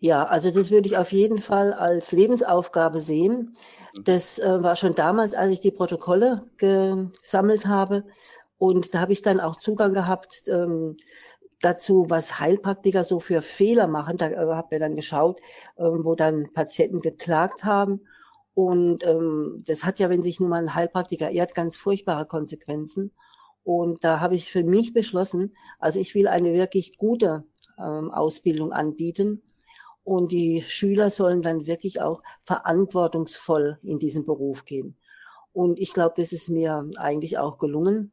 Ja, 0.01 0.25
also 0.25 0.51
das 0.53 0.71
würde 0.71 0.89
ich 0.89 0.97
auf 0.97 1.11
jeden 1.13 1.39
Fall 1.39 1.73
als 1.73 2.13
Lebensaufgabe 2.13 3.01
sehen. 3.01 3.55
Mhm. 3.97 4.05
Das 4.05 4.39
äh, 4.39 4.63
war 4.63 4.77
schon 4.77 4.95
damals, 4.95 5.35
als 5.35 5.51
ich 5.51 5.61
die 5.61 5.73
Protokolle 5.73 6.47
gesammelt 6.57 7.67
habe. 7.67 8.05
Und 8.59 8.95
da 8.95 9.01
habe 9.01 9.13
ich 9.13 9.23
dann 9.23 9.41
auch 9.41 9.57
Zugang 9.57 9.95
gehabt 9.95 10.43
ähm, 10.49 10.97
dazu, 11.61 12.07
was 12.09 12.39
Heilpraktiker 12.39 13.03
so 13.03 13.19
für 13.19 13.43
Fehler 13.43 13.89
machen. 13.89 14.17
Da 14.17 14.29
äh, 14.31 14.37
habe 14.37 14.69
ich 14.71 14.79
dann 14.81 14.95
geschaut, 14.95 15.41
äh, 15.77 15.83
wo 15.83 16.15
dann 16.15 16.53
Patienten 16.55 17.01
geklagt 17.01 17.65
haben. 17.65 18.07
Und 18.55 19.05
ähm, 19.05 19.63
das 19.67 19.85
hat 19.85 19.99
ja, 19.99 20.11
wenn 20.11 20.23
sich 20.23 20.39
nun 20.41 20.51
mal 20.51 20.61
ein 20.61 20.75
Heilpraktiker 20.77 21.31
ehrt, 21.31 21.55
ganz 21.55 21.77
furchtbare 21.77 22.27
Konsequenzen. 22.27 23.13
Und 23.65 24.05
da 24.05 24.21
habe 24.21 24.37
ich 24.37 24.51
für 24.53 24.63
mich 24.65 24.93
beschlossen, 24.93 25.55
also 25.81 25.99
ich 26.01 26.15
will 26.15 26.29
eine 26.29 26.53
wirklich 26.55 26.99
gute 26.99 27.45
ähm, 27.79 28.11
Ausbildung 28.13 28.73
anbieten 28.73 29.43
und 30.09 30.33
die 30.33 30.63
Schüler 30.63 31.11
sollen 31.11 31.43
dann 31.43 31.67
wirklich 31.67 32.01
auch 32.01 32.23
verantwortungsvoll 32.41 33.79
in 33.83 33.99
diesen 33.99 34.25
Beruf 34.25 34.65
gehen. 34.65 34.97
Und 35.53 35.79
ich 35.79 35.93
glaube, 35.93 36.15
das 36.17 36.33
ist 36.33 36.49
mir 36.49 36.89
eigentlich 36.97 37.37
auch 37.37 37.59
gelungen. 37.59 38.11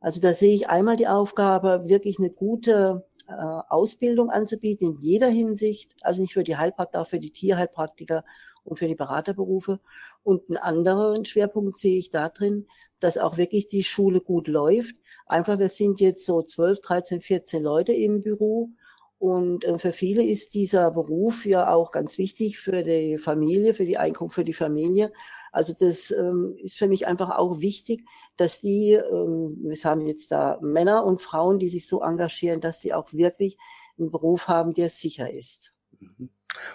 Also 0.00 0.20
da 0.20 0.32
sehe 0.32 0.54
ich 0.54 0.70
einmal 0.70 0.96
die 0.96 1.06
Aufgabe, 1.06 1.86
wirklich 1.86 2.18
eine 2.18 2.30
gute 2.30 3.06
äh, 3.26 3.32
Ausbildung 3.32 4.30
anzubieten 4.30 4.88
in 4.88 4.94
jeder 4.94 5.28
Hinsicht. 5.28 5.96
Also 6.00 6.22
nicht 6.22 6.32
für 6.32 6.44
die 6.44 6.56
Heilpraktiker, 6.56 7.02
auch 7.02 7.08
für 7.08 7.20
die 7.20 7.32
Tierheilpraktiker 7.32 8.24
und 8.64 8.78
für 8.78 8.88
die 8.88 8.94
Beraterberufe. 8.94 9.80
Und 10.22 10.48
einen 10.48 10.56
anderen 10.56 11.26
Schwerpunkt 11.26 11.78
sehe 11.78 11.98
ich 11.98 12.08
da 12.08 12.30
drin, 12.30 12.66
dass 13.00 13.18
auch 13.18 13.36
wirklich 13.36 13.66
die 13.66 13.84
Schule 13.84 14.22
gut 14.22 14.48
läuft. 14.48 14.96
Einfach, 15.26 15.58
wir 15.58 15.68
sind 15.68 16.00
jetzt 16.00 16.24
so 16.24 16.40
12, 16.40 16.80
13, 16.80 17.20
14 17.20 17.62
Leute 17.62 17.92
im 17.92 18.22
Büro 18.22 18.70
und 19.18 19.64
äh, 19.64 19.78
für 19.78 19.92
viele 19.92 20.22
ist 20.22 20.54
dieser 20.54 20.90
Beruf 20.92 21.44
ja 21.44 21.72
auch 21.72 21.90
ganz 21.90 22.18
wichtig 22.18 22.58
für 22.58 22.82
die 22.82 23.18
Familie, 23.18 23.74
für 23.74 23.84
die 23.84 23.98
Einkunft 23.98 24.36
für 24.36 24.44
die 24.44 24.52
Familie. 24.52 25.12
Also 25.50 25.74
das 25.76 26.10
ähm, 26.12 26.54
ist 26.58 26.78
für 26.78 26.86
mich 26.86 27.06
einfach 27.06 27.30
auch 27.36 27.60
wichtig, 27.60 28.04
dass 28.36 28.60
die, 28.60 28.92
ähm, 28.92 29.56
wir 29.60 29.76
haben 29.84 30.06
jetzt 30.06 30.30
da 30.30 30.58
Männer 30.60 31.04
und 31.04 31.20
Frauen, 31.20 31.58
die 31.58 31.68
sich 31.68 31.86
so 31.86 32.00
engagieren, 32.00 32.60
dass 32.60 32.80
die 32.80 32.94
auch 32.94 33.12
wirklich 33.12 33.58
einen 33.98 34.10
Beruf 34.10 34.46
haben, 34.46 34.74
der 34.74 34.88
sicher 34.88 35.32
ist. 35.32 35.72
Mhm. 35.98 36.30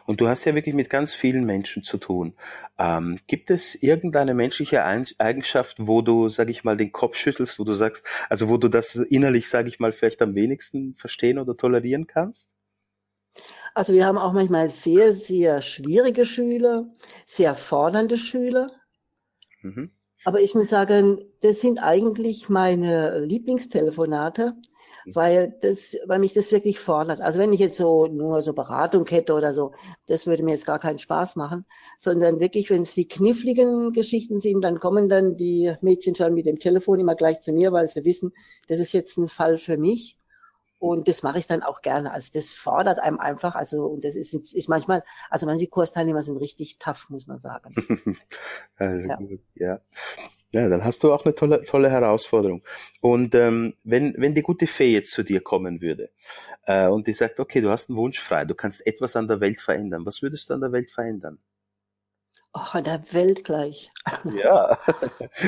Und 0.05 0.21
du 0.21 0.27
hast 0.27 0.45
ja 0.45 0.55
wirklich 0.55 0.75
mit 0.75 0.89
ganz 0.89 1.13
vielen 1.13 1.45
Menschen 1.45 1.83
zu 1.83 1.97
tun. 1.97 2.35
Ähm, 2.77 3.19
gibt 3.27 3.49
es 3.51 3.75
irgendeine 3.75 4.33
menschliche 4.33 4.83
Eigenschaft, 4.83 5.77
wo 5.79 6.01
du, 6.01 6.29
sag 6.29 6.49
ich 6.49 6.63
mal, 6.63 6.77
den 6.77 6.91
Kopf 6.91 7.17
schüttelst, 7.17 7.59
wo 7.59 7.63
du 7.63 7.73
sagst, 7.73 8.05
also 8.29 8.49
wo 8.49 8.57
du 8.57 8.67
das 8.67 8.95
innerlich, 8.95 9.49
sag 9.49 9.67
ich 9.67 9.79
mal, 9.79 9.93
vielleicht 9.93 10.21
am 10.21 10.35
wenigsten 10.35 10.95
verstehen 10.95 11.39
oder 11.39 11.55
tolerieren 11.55 12.07
kannst? 12.07 12.53
Also 13.73 13.93
wir 13.93 14.05
haben 14.05 14.17
auch 14.17 14.33
manchmal 14.33 14.69
sehr, 14.69 15.13
sehr 15.13 15.61
schwierige 15.61 16.25
Schüler, 16.25 16.85
sehr 17.25 17.55
fordernde 17.55 18.17
Schüler. 18.17 18.67
Mhm. 19.61 19.91
Aber 20.25 20.41
ich 20.41 20.53
muss 20.53 20.69
sagen, 20.69 21.19
das 21.41 21.59
sind 21.59 21.79
eigentlich 21.79 22.49
meine 22.49 23.19
Lieblingstelefonate, 23.25 24.53
weil 25.11 25.55
das, 25.61 25.97
weil 26.05 26.19
mich 26.19 26.33
das 26.33 26.51
wirklich 26.51 26.79
fordert. 26.79 27.21
Also 27.21 27.39
wenn 27.39 27.53
ich 27.53 27.59
jetzt 27.59 27.77
so 27.77 28.07
nur 28.07 28.41
so 28.41 28.53
Beratung 28.53 29.05
hätte 29.07 29.33
oder 29.33 29.53
so, 29.53 29.71
das 30.07 30.27
würde 30.27 30.43
mir 30.43 30.51
jetzt 30.51 30.65
gar 30.65 30.79
keinen 30.79 30.99
Spaß 30.99 31.35
machen, 31.35 31.65
sondern 31.97 32.39
wirklich, 32.39 32.69
wenn 32.69 32.83
es 32.83 32.93
die 32.93 33.07
kniffligen 33.07 33.91
Geschichten 33.91 34.39
sind, 34.41 34.63
dann 34.63 34.79
kommen 34.79 35.09
dann 35.09 35.35
die 35.35 35.73
Mädchen 35.81 36.15
schon 36.15 36.33
mit 36.33 36.45
dem 36.45 36.59
Telefon 36.59 36.99
immer 36.99 37.15
gleich 37.15 37.41
zu 37.41 37.51
mir, 37.51 37.71
weil 37.71 37.89
sie 37.89 38.05
wissen, 38.05 38.31
das 38.67 38.79
ist 38.79 38.93
jetzt 38.93 39.17
ein 39.17 39.27
Fall 39.27 39.57
für 39.57 39.77
mich. 39.77 40.17
Und 40.79 41.07
das 41.07 41.23
mache 41.23 41.39
ich 41.39 41.47
dann 41.47 41.63
auch 41.63 41.81
gerne. 41.81 42.11
Also 42.11 42.31
das 42.33 42.51
fordert 42.51 42.99
einem 42.99 43.17
einfach. 43.17 43.55
Also 43.55 43.85
und 43.85 44.03
das 44.03 44.17
ist, 44.17 44.33
ist 44.33 44.67
manchmal, 44.67 45.01
also 45.29 45.45
manche 45.45 45.67
Kursteilnehmer 45.67 46.21
sind 46.23 46.35
richtig 46.35 46.77
tough, 46.77 47.09
muss 47.09 47.25
man 47.25 47.39
sagen. 47.39 47.73
also 48.75 49.07
ja. 49.07 49.15
Gut, 49.15 49.39
ja. 49.55 49.79
Ja, 50.53 50.69
dann 50.69 50.83
hast 50.83 51.03
du 51.03 51.11
auch 51.11 51.25
eine 51.25 51.33
tolle, 51.33 51.63
tolle 51.63 51.89
Herausforderung. 51.89 52.63
Und 53.01 53.33
ähm, 53.33 53.73
wenn, 53.83 54.13
wenn 54.17 54.35
die 54.35 54.43
gute 54.43 54.67
Fee 54.67 54.93
jetzt 54.93 55.11
zu 55.11 55.23
dir 55.23 55.41
kommen 55.41 55.81
würde 55.81 56.11
äh, 56.67 56.87
und 56.87 57.07
die 57.07 57.13
sagt, 57.13 57.39
okay, 57.39 57.59
du 57.59 57.71
hast 57.71 57.89
einen 57.89 57.97
Wunsch 57.97 58.19
frei, 58.19 58.45
du 58.45 58.53
kannst 58.53 58.85
etwas 58.85 59.15
an 59.15 59.27
der 59.27 59.39
Welt 59.39 59.59
verändern, 59.59 60.05
was 60.05 60.21
würdest 60.21 60.49
du 60.49 60.53
an 60.53 60.61
der 60.61 60.71
Welt 60.71 60.91
verändern? 60.91 61.39
Ach, 62.53 62.75
an 62.75 62.83
der 62.83 63.01
Welt 63.13 63.43
gleich. 63.43 63.91
Ja, 64.35 64.77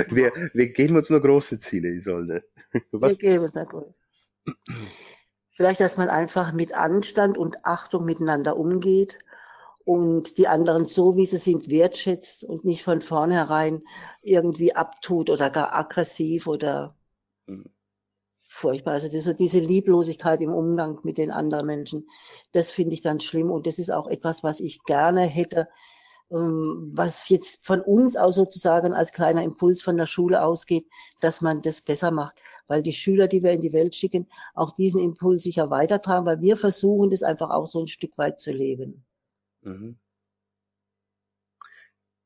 wir, 0.09 0.31
wir 0.53 0.73
geben 0.73 0.95
uns 0.95 1.11
nur 1.11 1.21
große 1.21 1.59
Ziele, 1.59 1.89
Isolde. 1.89 2.43
Was? 2.91 3.11
Wir 3.11 3.17
geben 3.17 3.43
uns 3.45 3.53
große. 3.53 3.93
Vielleicht, 5.51 5.81
dass 5.81 5.97
man 5.97 6.09
einfach 6.09 6.51
mit 6.51 6.73
Anstand 6.73 7.37
und 7.37 7.63
Achtung 7.63 8.05
miteinander 8.05 8.57
umgeht 8.57 9.19
und 9.85 10.37
die 10.39 10.47
anderen 10.47 10.85
so, 10.85 11.15
wie 11.15 11.27
sie 11.27 11.37
sind, 11.37 11.69
wertschätzt 11.69 12.43
und 12.43 12.65
nicht 12.65 12.83
von 12.83 13.01
vornherein 13.01 13.83
irgendwie 14.23 14.75
abtut 14.75 15.29
oder 15.29 15.49
gar 15.49 15.73
aggressiv 15.73 16.47
oder. 16.47 16.95
Mhm. 17.47 17.69
furchtbar. 18.47 18.93
Also 18.93 19.09
diese, 19.09 19.35
diese 19.35 19.59
Lieblosigkeit 19.59 20.41
im 20.41 20.53
Umgang 20.53 20.99
mit 21.03 21.17
den 21.17 21.31
anderen 21.31 21.67
Menschen, 21.67 22.09
das 22.53 22.71
finde 22.71 22.95
ich 22.95 23.01
dann 23.03 23.19
schlimm. 23.19 23.51
Und 23.51 23.67
das 23.67 23.79
ist 23.79 23.91
auch 23.91 24.07
etwas, 24.07 24.43
was 24.43 24.59
ich 24.61 24.83
gerne 24.85 25.21
hätte, 25.23 25.67
ähm, 26.31 26.91
was 26.95 27.29
jetzt 27.29 27.65
von 27.65 27.81
uns 27.81 28.15
aus 28.17 28.35
sozusagen 28.35 28.93
als 28.93 29.11
kleiner 29.11 29.43
Impuls 29.43 29.81
von 29.83 29.97
der 29.97 30.07
Schule 30.07 30.43
ausgeht, 30.43 30.87
dass 31.21 31.41
man 31.41 31.61
das 31.61 31.81
besser 31.81 32.11
macht. 32.11 32.41
Weil 32.67 32.83
die 32.83 32.93
Schüler, 32.93 33.27
die 33.27 33.43
wir 33.43 33.51
in 33.51 33.61
die 33.61 33.73
Welt 33.73 33.95
schicken, 33.95 34.27
auch 34.55 34.73
diesen 34.73 35.01
Impuls 35.01 35.43
sicher 35.43 35.69
weitertragen, 35.69 36.25
weil 36.25 36.41
wir 36.41 36.57
versuchen, 36.57 37.11
das 37.11 37.23
einfach 37.23 37.51
auch 37.51 37.67
so 37.67 37.81
ein 37.81 37.87
Stück 37.87 38.17
weit 38.17 38.39
zu 38.39 38.51
leben. 38.51 39.05
Mhm. 39.65 39.97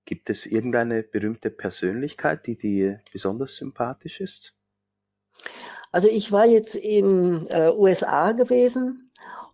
Gibt 0.05 0.29
es 0.29 0.46
irgendeine 0.46 1.03
berühmte 1.03 1.50
Persönlichkeit, 1.51 2.48
die 2.48 2.58
dir 2.58 3.01
besonders 3.12 3.55
sympathisch 3.55 4.22
ist? 4.22 4.55
Also 5.91 6.08
ich 6.08 6.31
war 6.31 6.46
jetzt 6.46 6.75
in 6.75 7.46
äh, 7.48 7.72
USA 7.72 8.31
gewesen 8.34 9.10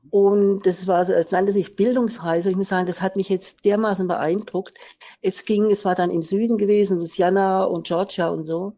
und 0.09 0.65
das 0.65 0.87
war, 0.87 1.07
es 1.07 1.31
nannte 1.31 1.51
sich 1.51 1.75
Bildungsreise. 1.75 2.49
Ich 2.49 2.55
muss 2.55 2.69
sagen, 2.69 2.85
das 2.85 3.01
hat 3.01 3.15
mich 3.15 3.29
jetzt 3.29 3.65
dermaßen 3.65 4.07
beeindruckt. 4.07 4.77
Es 5.21 5.45
ging, 5.45 5.71
es 5.71 5.85
war 5.85 5.95
dann 5.95 6.09
im 6.09 6.21
Süden 6.21 6.57
gewesen, 6.57 6.97
Louisiana 6.99 7.65
und 7.65 7.85
Georgia 7.85 8.29
und 8.29 8.45
so. 8.45 8.77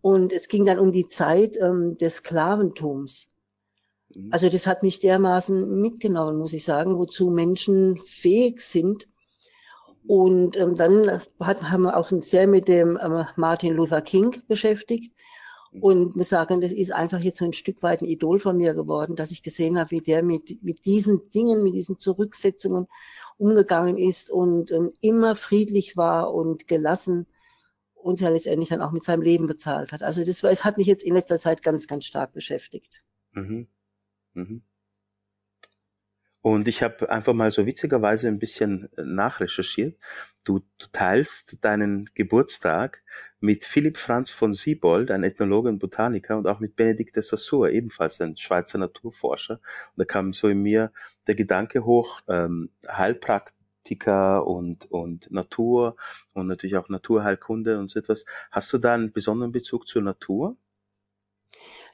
Und 0.00 0.32
es 0.32 0.48
ging 0.48 0.66
dann 0.66 0.78
um 0.78 0.92
die 0.92 1.08
Zeit 1.08 1.56
ähm, 1.60 1.96
des 1.98 2.16
Sklaventums. 2.16 3.33
Mhm. 4.14 4.32
Also 4.32 4.48
das 4.48 4.66
hat 4.66 4.82
mich 4.82 4.98
dermaßen 4.98 5.80
mitgenommen, 5.80 6.38
muss 6.38 6.52
ich 6.52 6.64
sagen, 6.64 6.96
wozu 6.98 7.30
Menschen 7.30 7.98
fähig 7.98 8.60
sind. 8.60 9.08
Und 10.06 10.56
ähm, 10.56 10.76
dann 10.76 11.20
hat, 11.40 11.62
haben 11.62 11.82
wir 11.82 11.96
auch 11.96 12.12
uns 12.12 12.30
sehr 12.30 12.46
mit 12.46 12.68
dem 12.68 12.98
ähm, 13.02 13.24
Martin 13.36 13.74
Luther 13.74 14.02
King 14.02 14.42
beschäftigt. 14.48 15.14
Und 15.80 16.14
muss 16.14 16.28
sagen, 16.28 16.60
das 16.60 16.70
ist 16.70 16.92
einfach 16.92 17.18
jetzt 17.18 17.38
so 17.38 17.44
ein 17.44 17.52
Stück 17.52 17.82
weit 17.82 18.00
ein 18.00 18.06
Idol 18.06 18.38
von 18.38 18.56
mir 18.56 18.74
geworden, 18.74 19.16
dass 19.16 19.32
ich 19.32 19.42
gesehen 19.42 19.76
habe, 19.76 19.90
wie 19.90 20.00
der 20.00 20.22
mit, 20.22 20.62
mit 20.62 20.84
diesen 20.84 21.20
Dingen, 21.30 21.64
mit 21.64 21.74
diesen 21.74 21.98
Zurücksetzungen 21.98 22.86
umgegangen 23.38 23.98
ist 23.98 24.30
und 24.30 24.70
ähm, 24.70 24.90
immer 25.00 25.34
friedlich 25.34 25.96
war 25.96 26.32
und 26.32 26.68
gelassen 26.68 27.26
und 27.94 28.20
ja 28.20 28.28
letztendlich 28.28 28.68
dann 28.68 28.82
auch 28.82 28.92
mit 28.92 29.02
seinem 29.02 29.22
Leben 29.22 29.48
bezahlt 29.48 29.92
hat. 29.92 30.04
Also 30.04 30.22
das, 30.24 30.42
das 30.42 30.64
hat 30.64 30.76
mich 30.76 30.86
jetzt 30.86 31.02
in 31.02 31.14
letzter 31.14 31.40
Zeit 31.40 31.62
ganz, 31.62 31.88
ganz 31.88 32.04
stark 32.04 32.32
beschäftigt. 32.32 33.02
Mhm. 33.32 33.66
Mhm. 34.34 34.62
Und 36.42 36.68
ich 36.68 36.82
habe 36.82 37.08
einfach 37.08 37.32
mal 37.32 37.50
so 37.50 37.64
witzigerweise 37.64 38.28
ein 38.28 38.38
bisschen 38.38 38.90
äh, 38.98 39.02
nachrecherchiert. 39.02 39.98
Du, 40.44 40.58
du 40.78 40.86
teilst 40.92 41.56
deinen 41.64 42.10
Geburtstag 42.14 43.02
mit 43.40 43.64
Philipp 43.64 43.96
Franz 43.96 44.30
von 44.30 44.52
Siebold, 44.52 45.10
ein 45.10 45.24
Ethnologe 45.24 45.70
und 45.70 45.78
Botaniker, 45.78 46.36
und 46.36 46.46
auch 46.46 46.60
mit 46.60 46.76
Benedikt 46.76 47.16
de 47.16 47.22
Saussure, 47.22 47.72
ebenfalls 47.72 48.20
ein 48.20 48.36
Schweizer 48.36 48.76
Naturforscher. 48.76 49.54
Und 49.54 49.96
da 49.96 50.04
kam 50.04 50.34
so 50.34 50.48
in 50.48 50.60
mir 50.62 50.92
der 51.26 51.34
Gedanke 51.34 51.86
hoch, 51.86 52.20
ähm, 52.28 52.68
Heilpraktiker 52.86 54.46
und, 54.46 54.90
und 54.90 55.30
Natur 55.30 55.96
und 56.34 56.46
natürlich 56.46 56.76
auch 56.76 56.90
Naturheilkunde 56.90 57.78
und 57.78 57.88
so 57.90 57.98
etwas. 58.00 58.26
Hast 58.50 58.70
du 58.72 58.76
da 58.76 58.92
einen 58.92 59.12
besonderen 59.12 59.52
Bezug 59.52 59.88
zur 59.88 60.02
Natur? 60.02 60.58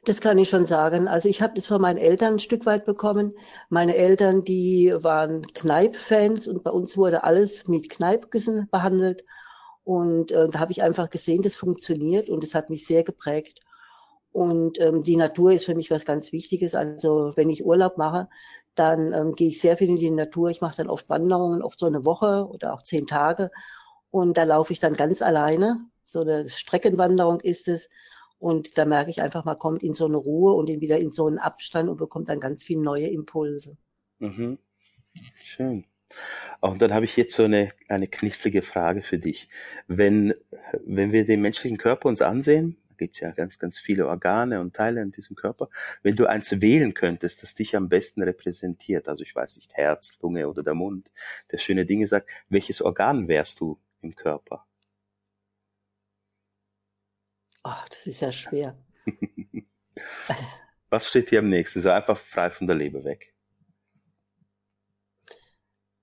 Das 0.05 0.21
kann 0.21 0.39
ich 0.39 0.49
schon 0.49 0.65
sagen. 0.67 1.09
Also 1.09 1.29
ich 1.29 1.43
habe 1.43 1.55
das 1.55 1.67
von 1.67 1.81
meinen 1.81 1.99
Eltern 1.99 2.35
ein 2.35 2.39
Stück 2.39 2.65
weit 2.65 2.87
bekommen. 2.87 3.35
Meine 3.69 3.95
Eltern, 3.97 4.43
die 4.45 4.95
waren 4.97 5.43
Kneip-Fans 5.43 6.49
und 6.49 6.65
bei 6.65 6.71
uns 6.71 6.97
wurde 6.97 7.23
alles 7.25 7.69
mit 7.69 7.91
Kneipküssen 7.91 8.69
behandelt. 8.71 9.25
Und 9.85 10.33
äh, 10.33 10.49
da 10.49 10.59
habe 10.61 10.73
ich 10.73 10.83
einfach 10.83 11.11
gesehen, 11.11 11.43
das 11.43 11.57
funktioniert 11.57 12.31
und 12.31 12.43
es 12.43 12.55
hat 12.55 12.71
mich 12.71 12.87
sehr 12.87 13.05
geprägt. 13.05 13.61
Und 14.33 14.81
ähm, 14.81 15.03
die 15.03 15.17
Natur 15.17 15.53
ist 15.53 15.67
für 15.67 15.75
mich 15.75 15.91
was 15.91 16.05
ganz 16.07 16.33
Wichtiges. 16.33 16.75
Also 16.75 17.33
wenn 17.37 17.51
ich 17.51 17.65
Urlaub 17.65 17.99
mache, 17.99 18.29
dann 18.75 19.13
ähm, 19.13 19.33
gehe 19.35 19.49
ich 19.49 19.61
sehr 19.61 19.77
viel 19.77 19.91
in 19.91 19.97
die 19.99 20.11
Natur. 20.11 20.51
Ich 20.51 20.61
mache 20.63 20.77
dann 20.79 20.89
oft 20.91 21.09
Wanderungen, 21.11 21.63
oft 21.63 21.79
so 21.79 21.87
eine 21.87 22.05
Woche 22.07 22.47
oder 22.49 22.73
auch 22.75 22.83
zehn 22.83 23.07
Tage. 23.07 23.51
Und 24.11 24.37
da 24.39 24.45
laufe 24.45 24.73
ich 24.73 24.81
dann 24.81 24.95
ganz 24.95 25.23
alleine. 25.23 25.79
So 26.05 26.21
eine 26.21 26.49
Streckenwanderung 26.49 27.41
ist 27.41 27.69
es. 27.69 27.89
Und 28.41 28.79
da 28.79 28.87
merke 28.87 29.11
ich 29.11 29.21
einfach, 29.21 29.45
man 29.45 29.59
kommt 29.59 29.83
in 29.83 29.93
so 29.93 30.07
eine 30.07 30.17
Ruhe 30.17 30.55
und 30.55 30.69
wieder 30.81 30.99
in 30.99 31.11
so 31.11 31.27
einen 31.27 31.39
Abstand 31.39 31.91
und 31.91 31.99
bekommt 31.99 32.31
dann 32.31 32.41
ganz 32.41 32.65
viele 32.65 32.81
neue 32.81 33.07
Impulse. 33.07 33.77
Mhm. 34.19 34.59
Schön. 35.45 35.85
Und 36.61 36.81
dann 36.81 36.95
habe 36.95 37.05
ich 37.05 37.17
jetzt 37.17 37.35
so 37.35 37.45
eine, 37.45 37.71
eine 37.89 38.09
knifflige 38.09 38.63
Frage 38.63 39.03
für 39.03 39.19
dich. 39.19 39.51
Wenn, 39.89 40.35
wenn 40.85 41.13
wir 41.13 41.27
den 41.27 41.43
menschlichen 41.43 41.77
Körper 41.77 42.09
uns 42.09 42.23
ansehen, 42.23 42.79
gibt 42.97 43.17
es 43.17 43.21
ja 43.21 43.31
ganz, 43.31 43.59
ganz 43.59 43.79
viele 43.79 44.07
Organe 44.07 44.61
und 44.61 44.75
Teile 44.75 45.03
in 45.03 45.13
diesem 45.13 45.37
Körper. 45.37 45.69
Wenn 46.03 46.17
du 46.17 46.27
eins 46.27 46.63
wählen 46.63 46.95
könntest, 46.95 47.43
das 47.43 47.55
dich 47.55 47.77
am 47.77 47.91
besten 47.91 48.23
repräsentiert, 48.23 49.07
also 49.07 49.23
ich 49.23 49.35
weiß 49.35 49.57
nicht, 49.57 49.75
Herz, 49.75 50.19
Lunge 50.23 50.49
oder 50.49 50.63
der 50.63 50.75
Mund, 50.75 51.11
der 51.53 51.59
schöne 51.59 51.85
Dinge 51.85 52.07
sagt, 52.07 52.29
welches 52.49 52.81
Organ 52.81 53.29
wärst 53.29 53.61
du 53.61 53.79
im 54.01 54.15
Körper? 54.15 54.67
Ach, 57.63 57.89
das 57.89 58.07
ist 58.07 58.21
ja 58.21 58.33
schwer. 58.33 58.77
Was 60.91 61.09
steht 61.09 61.31
hier 61.31 61.41
am 61.41 61.49
nächsten? 61.49 61.81
So 61.83 61.91
einfach 61.91 62.19
frei 62.19 62.51
von 62.51 62.67
der 62.67 62.77
Leber 62.77 63.05
weg. 63.05 63.35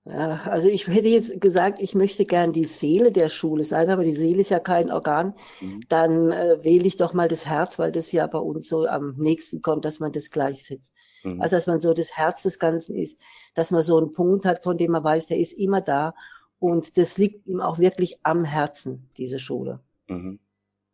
Ja, 0.04 0.40
also 0.44 0.68
ich 0.68 0.86
hätte 0.86 1.08
jetzt 1.08 1.38
gesagt, 1.38 1.82
ich 1.82 1.94
möchte 1.94 2.24
gern 2.24 2.52
die 2.52 2.64
Seele 2.64 3.12
der 3.12 3.28
Schule 3.28 3.62
sein, 3.62 3.90
aber 3.90 4.04
die 4.04 4.16
Seele 4.16 4.40
ist 4.40 4.48
ja 4.48 4.58
kein 4.58 4.90
Organ. 4.90 5.34
Mhm. 5.60 5.80
Dann 5.88 6.32
äh, 6.32 6.64
wähle 6.64 6.86
ich 6.86 6.96
doch 6.96 7.12
mal 7.12 7.28
das 7.28 7.44
Herz, 7.44 7.78
weil 7.78 7.92
das 7.92 8.10
ja 8.12 8.26
bei 8.26 8.38
uns 8.38 8.68
so 8.68 8.86
am 8.86 9.16
nächsten 9.18 9.60
kommt, 9.60 9.84
dass 9.84 10.00
man 10.00 10.12
das 10.12 10.30
gleichsetzt. 10.30 10.94
Mhm. 11.24 11.42
Also 11.42 11.56
dass 11.56 11.66
man 11.66 11.80
so 11.80 11.92
das 11.92 12.16
Herz 12.16 12.42
des 12.42 12.58
Ganzen 12.58 12.96
ist, 12.96 13.20
dass 13.54 13.70
man 13.70 13.82
so 13.82 13.98
einen 13.98 14.12
Punkt 14.12 14.46
hat, 14.46 14.62
von 14.62 14.78
dem 14.78 14.92
man 14.92 15.04
weiß, 15.04 15.26
der 15.26 15.38
ist 15.38 15.52
immer 15.52 15.82
da. 15.82 16.14
Und 16.58 16.96
das 16.96 17.18
liegt 17.18 17.46
ihm 17.46 17.60
auch 17.60 17.78
wirklich 17.78 18.18
am 18.22 18.44
Herzen, 18.44 19.10
diese 19.18 19.38
Schule. 19.38 19.80
Mhm. 20.08 20.38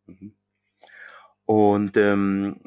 Mhm. 0.07 0.35
Und 1.45 1.97
ähm, 1.97 2.61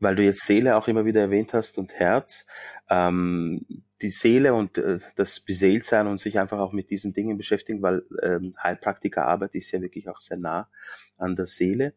weil 0.00 0.16
du 0.16 0.22
jetzt 0.22 0.46
Seele 0.46 0.76
auch 0.76 0.88
immer 0.88 1.04
wieder 1.04 1.20
erwähnt 1.20 1.52
hast 1.52 1.78
und 1.78 1.92
Herz, 1.94 2.46
ähm, 2.88 3.66
die 4.00 4.10
Seele 4.10 4.54
und 4.54 4.78
äh, 4.78 4.98
das 5.16 5.40
Beseeltsein 5.40 6.06
und 6.06 6.20
sich 6.20 6.38
einfach 6.38 6.58
auch 6.58 6.72
mit 6.72 6.90
diesen 6.90 7.12
Dingen 7.12 7.36
beschäftigen, 7.36 7.82
weil 7.82 8.04
ähm, 8.22 8.54
Heilpraktikerarbeit 8.62 9.54
ist 9.54 9.72
ja 9.72 9.80
wirklich 9.80 10.08
auch 10.08 10.20
sehr 10.20 10.38
nah 10.38 10.68
an 11.16 11.34
der 11.34 11.46
Seele. 11.46 11.94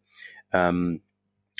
Ähm, 0.51 1.03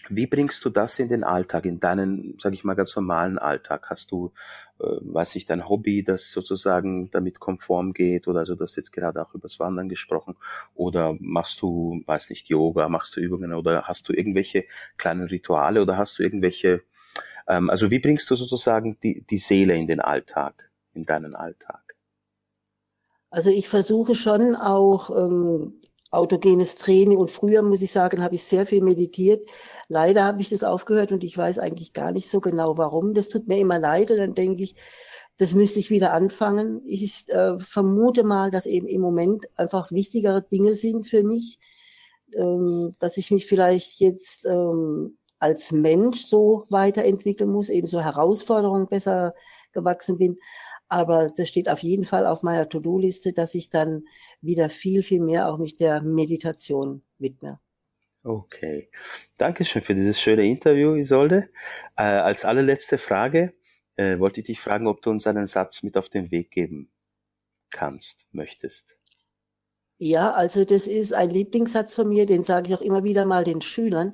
wie 0.10 0.28
bringst 0.28 0.64
du 0.66 0.70
das 0.70 1.00
in 1.00 1.10
den 1.10 1.24
Alltag, 1.24 1.66
in 1.66 1.80
deinen, 1.80 2.38
sage 2.40 2.56
ich 2.56 2.64
mal, 2.64 2.76
ganz 2.76 2.96
normalen 2.96 3.38
Alltag? 3.38 3.88
Hast 3.90 4.12
du, 4.12 4.32
äh, 4.80 4.84
weiß 4.84 5.36
ich, 5.36 5.46
dein 5.46 5.68
Hobby, 5.68 6.04
das 6.04 6.32
sozusagen 6.32 7.10
damit 7.12 7.40
konform 7.40 7.94
geht 7.94 8.28
oder 8.28 8.40
also 8.40 8.56
das 8.56 8.76
jetzt 8.76 8.92
gerade 8.92 9.22
auch 9.22 9.34
übers 9.34 9.60
Wandern 9.60 9.90
gesprochen 9.90 10.36
oder 10.76 11.16
machst 11.20 11.62
du, 11.62 12.02
weiß 12.06 12.30
nicht, 12.30 12.48
Yoga, 12.50 12.90
machst 12.90 13.16
du 13.16 13.22
Übungen 13.22 13.54
oder 13.54 13.84
hast 13.84 14.10
du 14.10 14.14
irgendwelche 14.14 14.66
kleinen 14.98 15.28
Rituale 15.28 15.82
oder 15.82 15.98
hast 15.98 16.20
du 16.20 16.24
irgendwelche, 16.24 16.82
ähm, 17.48 17.70
also 17.70 17.92
wie 17.92 18.00
bringst 18.00 18.30
du 18.30 18.36
sozusagen 18.36 18.98
die, 19.04 19.22
die 19.30 19.38
Seele 19.38 19.76
in 19.76 19.88
den 19.88 20.02
Alltag, 20.02 20.72
in 20.94 21.06
deinen 21.06 21.36
Alltag? 21.36 21.92
Also 23.30 23.50
ich 23.50 23.70
versuche 23.70 24.14
schon 24.16 24.56
auch 24.58 25.10
ähm, 25.10 25.81
autogenes 26.12 26.76
Training 26.76 27.18
und 27.18 27.32
früher 27.32 27.62
muss 27.62 27.82
ich 27.82 27.92
sagen, 27.92 28.22
habe 28.22 28.36
ich 28.36 28.44
sehr 28.44 28.66
viel 28.66 28.84
meditiert. 28.84 29.48
Leider 29.88 30.26
habe 30.26 30.42
ich 30.42 30.50
das 30.50 30.64
aufgehört 30.64 31.12
und 31.12 31.24
ich 31.24 31.38
weiß 31.38 31.58
eigentlich 31.58 31.94
gar 31.94 32.12
nicht 32.12 32.30
so 32.30 32.42
genau 32.42 32.78
warum. 32.78 33.14
Das 33.14 33.30
tut 33.30 33.48
mir 33.48 33.58
immer 33.58 33.80
leid 33.80 34.12
und 34.12 34.18
dann 34.18 34.34
denke 34.34 34.64
ich, 34.64 34.76
das 35.38 35.56
müsste 35.56 35.80
ich 35.80 35.90
wieder 35.90 36.14
anfangen. 36.14 36.82
Ich 36.86 37.28
äh, 37.30 37.58
vermute 37.58 38.24
mal, 38.24 38.52
dass 38.52 38.66
eben 38.66 38.88
im 38.88 39.02
Moment 39.02 39.46
einfach 39.56 39.92
wichtigere 39.92 40.42
Dinge 40.44 40.74
sind 40.74 41.08
für 41.08 41.24
mich, 41.24 41.58
ähm, 42.36 42.92
dass 43.00 43.18
ich 43.18 43.32
mich 43.32 43.48
vielleicht 43.48 44.00
jetzt 44.00 44.46
ähm, 44.46 45.18
als 45.40 45.72
Mensch 45.72 46.26
so 46.26 46.64
weiterentwickeln 46.70 47.50
muss, 47.50 47.70
eben 47.70 47.88
so 47.88 48.02
Herausforderungen 48.02 48.88
besser 48.88 49.34
gewachsen 49.72 50.18
bin. 50.18 50.38
Aber 50.92 51.28
das 51.28 51.48
steht 51.48 51.70
auf 51.70 51.80
jeden 51.80 52.04
Fall 52.04 52.26
auf 52.26 52.44
meiner 52.44 52.68
To-Do-Liste, 52.68 53.32
dass 53.32 53.56
ich 53.56 53.70
dann 53.70 54.04
wieder 54.42 54.70
viel, 54.70 55.04
viel 55.04 55.22
mehr 55.22 55.48
auch 55.48 55.58
mich 55.58 55.78
der 55.78 56.04
Meditation 56.04 57.02
widme. 57.18 57.62
Okay. 58.24 58.92
Dankeschön 59.38 59.82
für 59.82 59.96
dieses 59.96 60.20
schöne 60.20 60.46
Interview, 60.46 60.96
Isolde. 60.96 61.48
Äh, 61.96 62.04
als 62.04 62.44
allerletzte 62.44 62.98
Frage 62.98 63.54
äh, 63.96 64.20
wollte 64.20 64.42
ich 64.42 64.48
dich 64.48 64.60
fragen, 64.60 64.86
ob 64.86 65.02
du 65.02 65.12
uns 65.12 65.26
einen 65.28 65.48
Satz 65.48 65.82
mit 65.82 65.96
auf 65.96 66.10
den 66.10 66.30
Weg 66.30 66.52
geben 66.52 66.92
kannst, 67.70 68.26
möchtest. 68.34 68.98
Ja, 69.98 70.32
also 70.34 70.66
das 70.66 70.88
ist 70.88 71.14
ein 71.14 71.30
Lieblingssatz 71.30 71.96
von 71.96 72.10
mir, 72.10 72.26
den 72.26 72.44
sage 72.44 72.68
ich 72.68 72.76
auch 72.76 72.82
immer 72.82 73.06
wieder 73.06 73.24
mal 73.24 73.46
den 73.46 73.62
Schülern, 73.62 74.12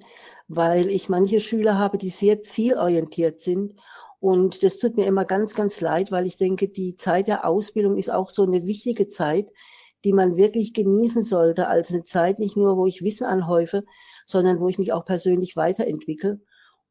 weil 0.48 0.92
ich 0.92 1.10
manche 1.10 1.40
Schüler 1.40 1.80
habe, 1.80 1.98
die 1.98 2.10
sehr 2.10 2.44
zielorientiert 2.44 3.40
sind 3.40 3.74
und 4.20 4.64
das 4.64 4.78
tut 4.80 4.98
mir 4.98 5.06
immer 5.06 5.26
ganz, 5.26 5.54
ganz 5.54 5.80
leid, 5.80 6.12
weil 6.12 6.26
ich 6.26 6.38
denke, 6.38 6.68
die 6.68 6.96
Zeit 6.96 7.28
der 7.28 7.46
Ausbildung 7.46 7.98
ist 7.98 8.12
auch 8.12 8.30
so 8.30 8.44
eine 8.44 8.66
wichtige 8.66 9.08
Zeit, 9.10 9.52
die 10.04 10.14
man 10.14 10.38
wirklich 10.38 10.74
genießen 10.74 11.24
sollte, 11.24 11.68
als 11.68 11.92
eine 11.92 12.04
Zeit 12.04 12.40
nicht 12.40 12.58
nur, 12.58 12.78
wo 12.78 12.86
ich 12.86 13.04
Wissen 13.04 13.26
anhäufe, 13.26 13.84
sondern 14.26 14.60
wo 14.60 14.68
ich 14.68 14.80
mich 14.80 14.94
auch 14.94 15.06
persönlich 15.06 15.56
weiterentwickle. 15.56 16.40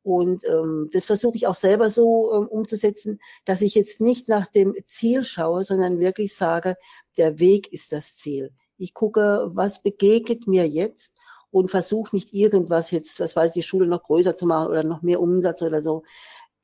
Und 0.03 0.45
ähm, 0.45 0.89
das 0.93 1.05
versuche 1.05 1.37
ich 1.37 1.49
auch 1.49 1.57
selber 1.57 1.91
so 1.91 2.33
ähm, 2.33 2.47
umzusetzen, 2.47 3.19
dass 3.45 3.61
ich 3.61 3.75
jetzt 3.75 4.01
nicht 4.01 4.29
nach 4.29 4.47
dem 4.47 4.75
Ziel 4.87 5.25
schaue, 5.25 5.65
sondern 5.65 5.99
wirklich 5.99 6.37
sage, 6.37 6.77
der 7.17 7.41
Weg 7.41 7.73
ist 7.73 7.91
das 7.91 8.15
Ziel. 8.15 8.53
Ich 8.79 8.95
gucke, 8.95 9.49
was 9.49 9.83
begegnet 9.83 10.47
mir 10.47 10.69
jetzt 10.69 11.13
und 11.51 11.71
versuche 11.71 12.15
nicht 12.15 12.35
irgendwas 12.35 12.93
jetzt, 12.93 13.19
was 13.19 13.35
weiß 13.35 13.49
ich, 13.49 13.55
die 13.55 13.63
Schule 13.65 13.89
noch 13.89 14.05
größer 14.05 14.37
zu 14.37 14.47
machen 14.47 14.69
oder 14.69 14.85
noch 14.85 15.03
mehr 15.03 15.21
Umsatz 15.21 15.63
oder 15.63 15.83
so. 15.83 16.05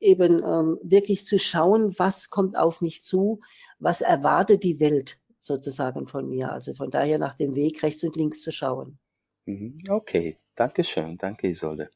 Eben 0.03 0.43
ähm, 0.43 0.79
wirklich 0.83 1.25
zu 1.25 1.39
schauen, 1.39 1.95
was 1.99 2.31
kommt 2.31 2.57
auf 2.57 2.81
mich 2.81 3.03
zu, 3.03 3.41
was 3.79 4.01
erwartet 4.01 4.63
die 4.63 4.81
Welt 4.81 5.19
sozusagen 5.39 6.07
von 6.07 6.29
mir. 6.29 6.53
Also 6.53 6.75
von 6.75 6.91
daher 6.91 7.19
nach 7.19 7.35
dem 7.35 7.55
Weg 7.55 7.83
rechts 7.83 8.05
und 8.05 8.17
links 8.17 8.43
zu 8.43 8.53
schauen. 8.53 8.99
Mhm. 9.47 9.83
Okay, 9.89 10.39
danke 10.55 10.85
schön. 10.85 11.19
Danke, 11.19 11.49
Isolde. 11.49 11.91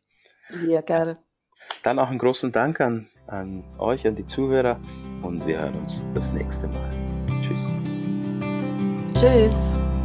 Ja, 0.66 0.80
gerne. 0.80 1.18
Dann 1.82 1.98
auch 1.98 2.08
einen 2.08 2.18
großen 2.18 2.52
Dank 2.52 2.80
an, 2.80 3.08
an 3.26 3.64
euch, 3.78 4.06
an 4.06 4.16
die 4.16 4.26
Zuhörer 4.26 4.80
und 5.22 5.46
wir 5.46 5.58
hören 5.58 5.76
uns 5.76 6.02
das 6.14 6.32
nächste 6.32 6.68
Mal. 6.68 6.90
Tschüss. 7.42 7.72
Tschüss. 9.14 9.95